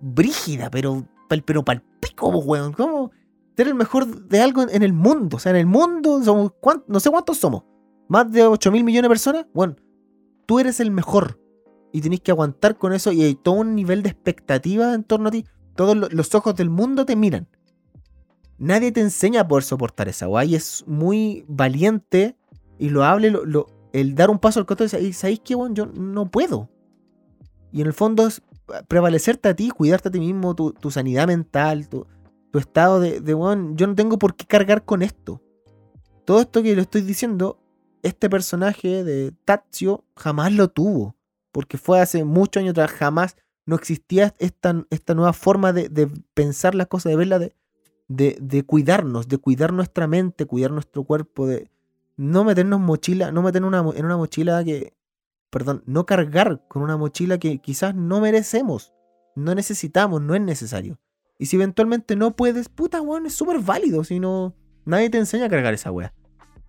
[0.00, 2.72] brígida pero pal- pero pal pico, po, weón.
[2.72, 3.10] ¿Cómo?
[3.56, 5.36] Ser el mejor de algo en, el mundo.
[5.36, 6.52] O sea, en el mundo somos.
[6.60, 7.64] ¿cuán- No sé cuántos somos.
[8.08, 9.46] Más de 8 mil millones de personas.
[9.52, 9.76] Bueno,
[10.46, 11.38] tú eres el mejor.
[11.92, 13.12] Y tenés que aguantar con eso.
[13.12, 15.44] Y hay todo un nivel de expectativa en torno a ti.
[15.74, 17.48] Todos lo- los ojos del mundo te miran.
[18.58, 20.44] Nadie te enseña a poder soportar esa weá.
[20.44, 22.36] Es muy valiente
[22.78, 23.02] y lo,
[23.46, 25.74] lo- el dar un paso al costado y ¿sabéis qué, weón?
[25.74, 26.68] Yo no puedo.
[27.72, 28.42] Y en el fondo es
[28.88, 32.06] prevalecerte a ti, cuidarte a ti mismo, tu, sanidad mental, tu,
[32.50, 35.40] tu estado de, de weón, yo no tengo por qué cargar con esto.
[36.24, 37.58] Todo esto que le estoy diciendo,
[38.02, 41.16] este personaje de Tazio jamás lo tuvo.
[41.52, 43.36] Porque fue hace muchos años atrás, jamás
[43.66, 47.54] no existía esta, esta nueva forma de, de pensar las cosas, de verla, de,
[48.08, 51.70] de, de cuidarnos, de cuidar nuestra mente, cuidar nuestro cuerpo, de
[52.16, 54.94] no meternos mochila, no meternos una en una mochila que,
[55.50, 58.92] perdón, no cargar con una mochila que quizás no merecemos,
[59.36, 60.98] no necesitamos, no es necesario.
[61.38, 64.54] Y si eventualmente no puedes, puta, weón, es súper válido, si no,
[64.84, 66.12] nadie te enseña a cargar esa weá.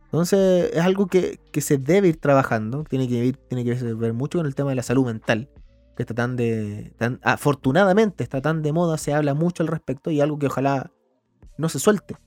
[0.05, 4.13] Entonces es algo que, que se debe ir trabajando, tiene que, ir, tiene que ver
[4.13, 5.49] mucho con el tema de la salud mental,
[5.95, 10.21] que está tan de, afortunadamente está tan de moda, se habla mucho al respecto y
[10.21, 10.91] algo que ojalá
[11.57, 12.17] no se suelte.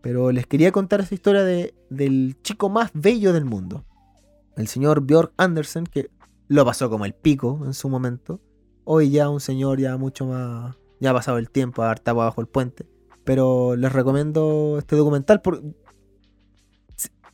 [0.00, 3.84] Pero les quería contar esta historia de, del chico más bello del mundo
[4.60, 6.10] el señor Björk Andersen, que
[6.48, 8.40] lo pasó como el pico en su momento.
[8.84, 10.76] Hoy ya un señor ya mucho más.
[11.00, 12.86] Ya ha pasado el tiempo, ha estado bajo el puente.
[13.24, 15.62] Pero les recomiendo este documental por.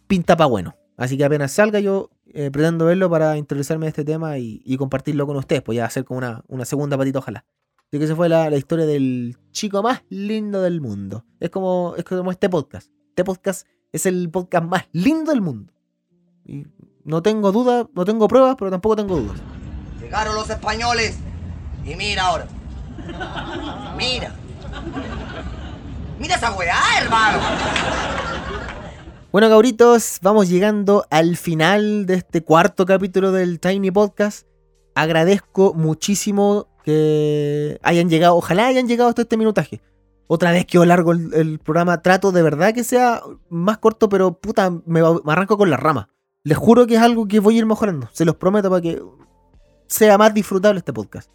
[0.07, 0.77] Pinta pa' bueno.
[0.97, 5.27] Así que apenas salga, yo eh, pretendo verlo para interesarme de este tema y, compartirlo
[5.27, 5.63] con ustedes.
[5.63, 7.45] Pues ya hacer como una, segunda patita, ojalá.
[7.89, 11.25] Así que esa fue la, historia del chico más lindo del mundo.
[11.39, 12.91] Es como, es como este podcast.
[13.11, 15.73] Este podcast es el podcast más lindo del mundo.
[17.05, 19.39] No tengo dudas, no tengo pruebas, pero tampoco tengo dudas.
[20.01, 21.19] Llegaron los españoles.
[21.85, 22.47] Y mira ahora.
[23.97, 24.35] Mira.
[26.19, 27.39] Mira esa weá, hermano.
[29.33, 34.47] Bueno, cabritos, vamos llegando al final de este cuarto capítulo del Tiny Podcast.
[34.95, 39.83] Agradezco muchísimo que hayan llegado, ojalá hayan llegado hasta este minutaje.
[40.29, 43.21] Otra vez quedó largo el, programa, trato de verdad que sea
[43.51, 46.09] más corto, pero puta, me, me arranco con la rama.
[46.45, 49.03] Les juro que es algo que voy a ir mejorando, se los prometo para que
[49.89, 51.31] sea más disfrutable este podcast.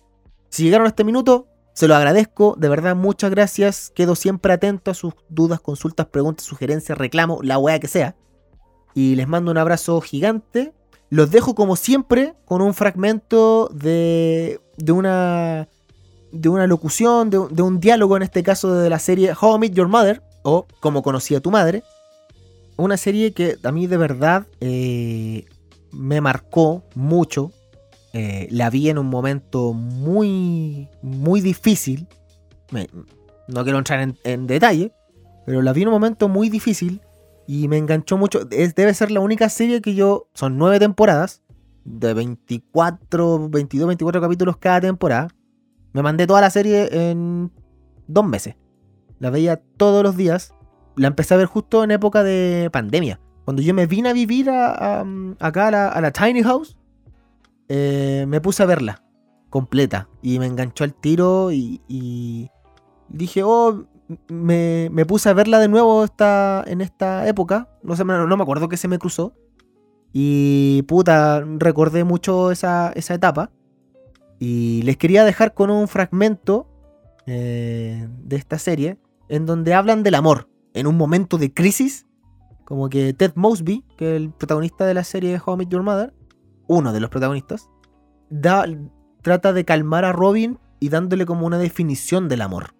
[0.50, 1.48] Si llegaron a este minuto,
[1.82, 3.92] se lo agradezco, de verdad, muchas gracias.
[3.96, 8.16] Quedo siempre atento a sus dudas, consultas, preguntas, sugerencias, reclamos, la weá que sea.
[8.94, 10.74] Y les mando un abrazo gigante.
[11.10, 15.70] Los dejo como siempre con un fragmento de, de una
[16.32, 19.74] de una locución, de, un- diálogo en este caso de la serie How I Met
[19.74, 21.82] Your Mother o Como conocí a tu madre.
[22.78, 25.46] Una serie que a mí de verdad eh,
[25.92, 27.52] me marcó mucho.
[28.14, 32.08] Eh, la vi en un momento muy, muy difícil.
[32.72, 32.90] Me-
[33.48, 34.94] no quiero entrar en, en detalle,
[35.46, 37.02] pero la vi en un momento muy difícil
[37.48, 38.42] y me enganchó mucho.
[38.52, 40.28] Es, debe ser la única serie que yo.
[40.34, 41.42] Son nueve temporadas,
[41.84, 45.28] de 24, 22, 24 capítulos cada temporada.
[45.94, 47.52] Me mandé toda la serie en
[48.08, 48.56] dos meses.
[49.20, 50.54] La veía todos los días.
[50.96, 53.20] La empecé a ver justo en época de pandemia.
[53.46, 55.06] Cuando yo me vine a vivir a- a-
[55.40, 56.78] acá a la, a la Tiny House,
[57.74, 59.02] eh, me puse a verla
[59.50, 60.10] completa.
[60.22, 62.50] Y me enganchó al tiro y,
[63.08, 63.86] dije, oh,
[64.28, 67.70] me, me puse a verla de nuevo esta, en esta época.
[67.82, 69.34] No, sé, no me acuerdo que se me cruzó.
[70.12, 73.52] Y puta, recordé mucho esa, esa etapa.
[74.38, 76.68] Y les quería dejar con un fragmento
[77.26, 78.98] eh, de esta serie
[79.30, 82.06] en donde hablan del amor en un momento de crisis.
[82.66, 85.84] Como que Ted Mosby, que es el protagonista de la serie How I Met Your
[85.84, 86.14] Mother,
[86.72, 87.70] uno de los protagonistas,
[88.30, 88.66] da,
[89.22, 92.74] trata de calmar a Robin y dándole como una definición del amor.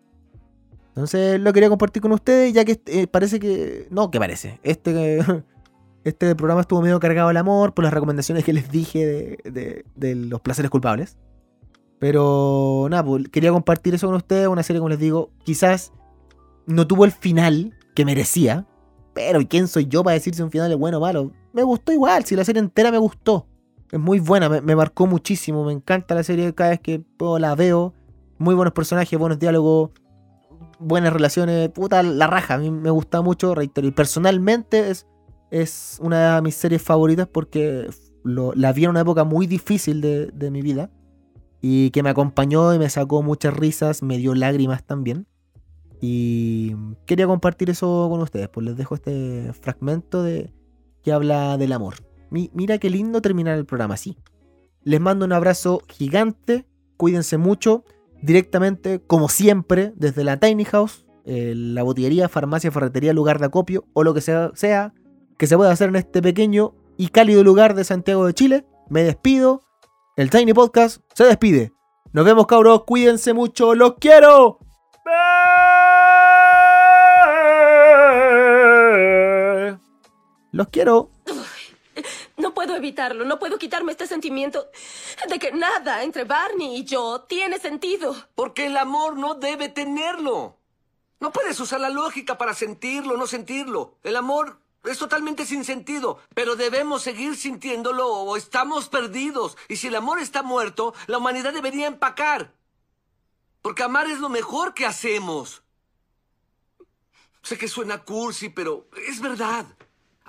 [0.90, 3.88] Entonces lo quería compartir con ustedes, ya que eh, parece que.
[3.92, 4.60] No, que parece.
[4.64, 5.20] Este,
[6.04, 10.42] este programa estuvo medio cargado del amor por las recomendaciones que les dije de los
[10.42, 11.18] placeres culpables.
[12.02, 14.48] Pero nada, pues, quería compartir eso con ustedes.
[14.48, 15.94] Una serie, como les digo, quizás
[16.66, 18.66] no tuvo el final que merecía.
[19.14, 21.32] Pero ¿y quién soy yo para decir si un final es bueno o malo?
[21.54, 23.46] Me gustó igual, si la serie entera me gustó.
[23.92, 25.66] Es muy buena, me, marcó muchísimo.
[25.66, 27.94] Me encanta la serie cada vez que puedo, la veo.
[28.38, 29.92] Muy buenos personajes, buenos diálogos,
[30.80, 31.70] buenas relaciones.
[31.70, 32.54] Puta, la raja.
[32.54, 33.88] A mí me gusta mucho, reitero.
[33.88, 34.92] Y personalmente
[35.52, 37.90] es, una de mis series favoritas porque
[38.24, 40.90] la vi en una época muy difícil de, de mi vida.
[41.62, 45.28] Y que me acompañó y me sacó muchas risas, me dio lágrimas también.
[46.00, 46.76] Y
[47.06, 48.48] quería compartir eso con ustedes.
[48.48, 50.54] Pues les dejo este fragmento de
[51.04, 51.96] que habla del amor.
[52.32, 54.18] Mi- mira qué lindo terminar el programa así.
[54.84, 56.66] Les mando un abrazo gigante.
[56.98, 57.84] Cuídense mucho.
[58.24, 63.86] Directamente, como siempre, desde la Tiny House, eh, la botillería, farmacia, ferretería, lugar de acopio
[63.94, 64.94] o lo que sea, sea
[65.38, 68.66] que se pueda hacer en este pequeño y cálido lugar de Santiago de Chile.
[68.90, 69.62] Me despido.
[70.18, 71.72] El Tiny Podcast se despide.
[72.14, 72.84] Nos vemos, cabros.
[72.86, 73.74] Cuídense mucho.
[73.76, 74.60] ¡Los quiero!
[80.52, 81.10] Los quiero.
[82.38, 84.70] No puedo evitarlo, no puedo quitarme este sentimiento
[85.28, 88.16] de que nada entre Barney y yo tiene sentido.
[88.36, 90.58] Porque el amor no debe tenerlo.
[91.20, 93.98] No puedes usar la lógica para sentirlo, no sentirlo.
[94.04, 99.58] El amor es totalmente sin sentido, pero debemos seguir sintiéndolo o estamos perdidos.
[99.68, 102.54] Y si el amor está muerto, la humanidad debería empacar.
[103.62, 105.62] Porque amar es lo mejor que hacemos.
[107.44, 109.66] Sé que suena cursi, pero es verdad.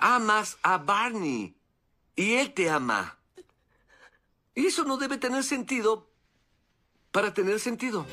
[0.05, 1.55] Amas a Barney
[2.17, 3.17] y él te ama.
[4.53, 6.09] Y eso no debe tener sentido
[7.13, 8.05] para tener sentido.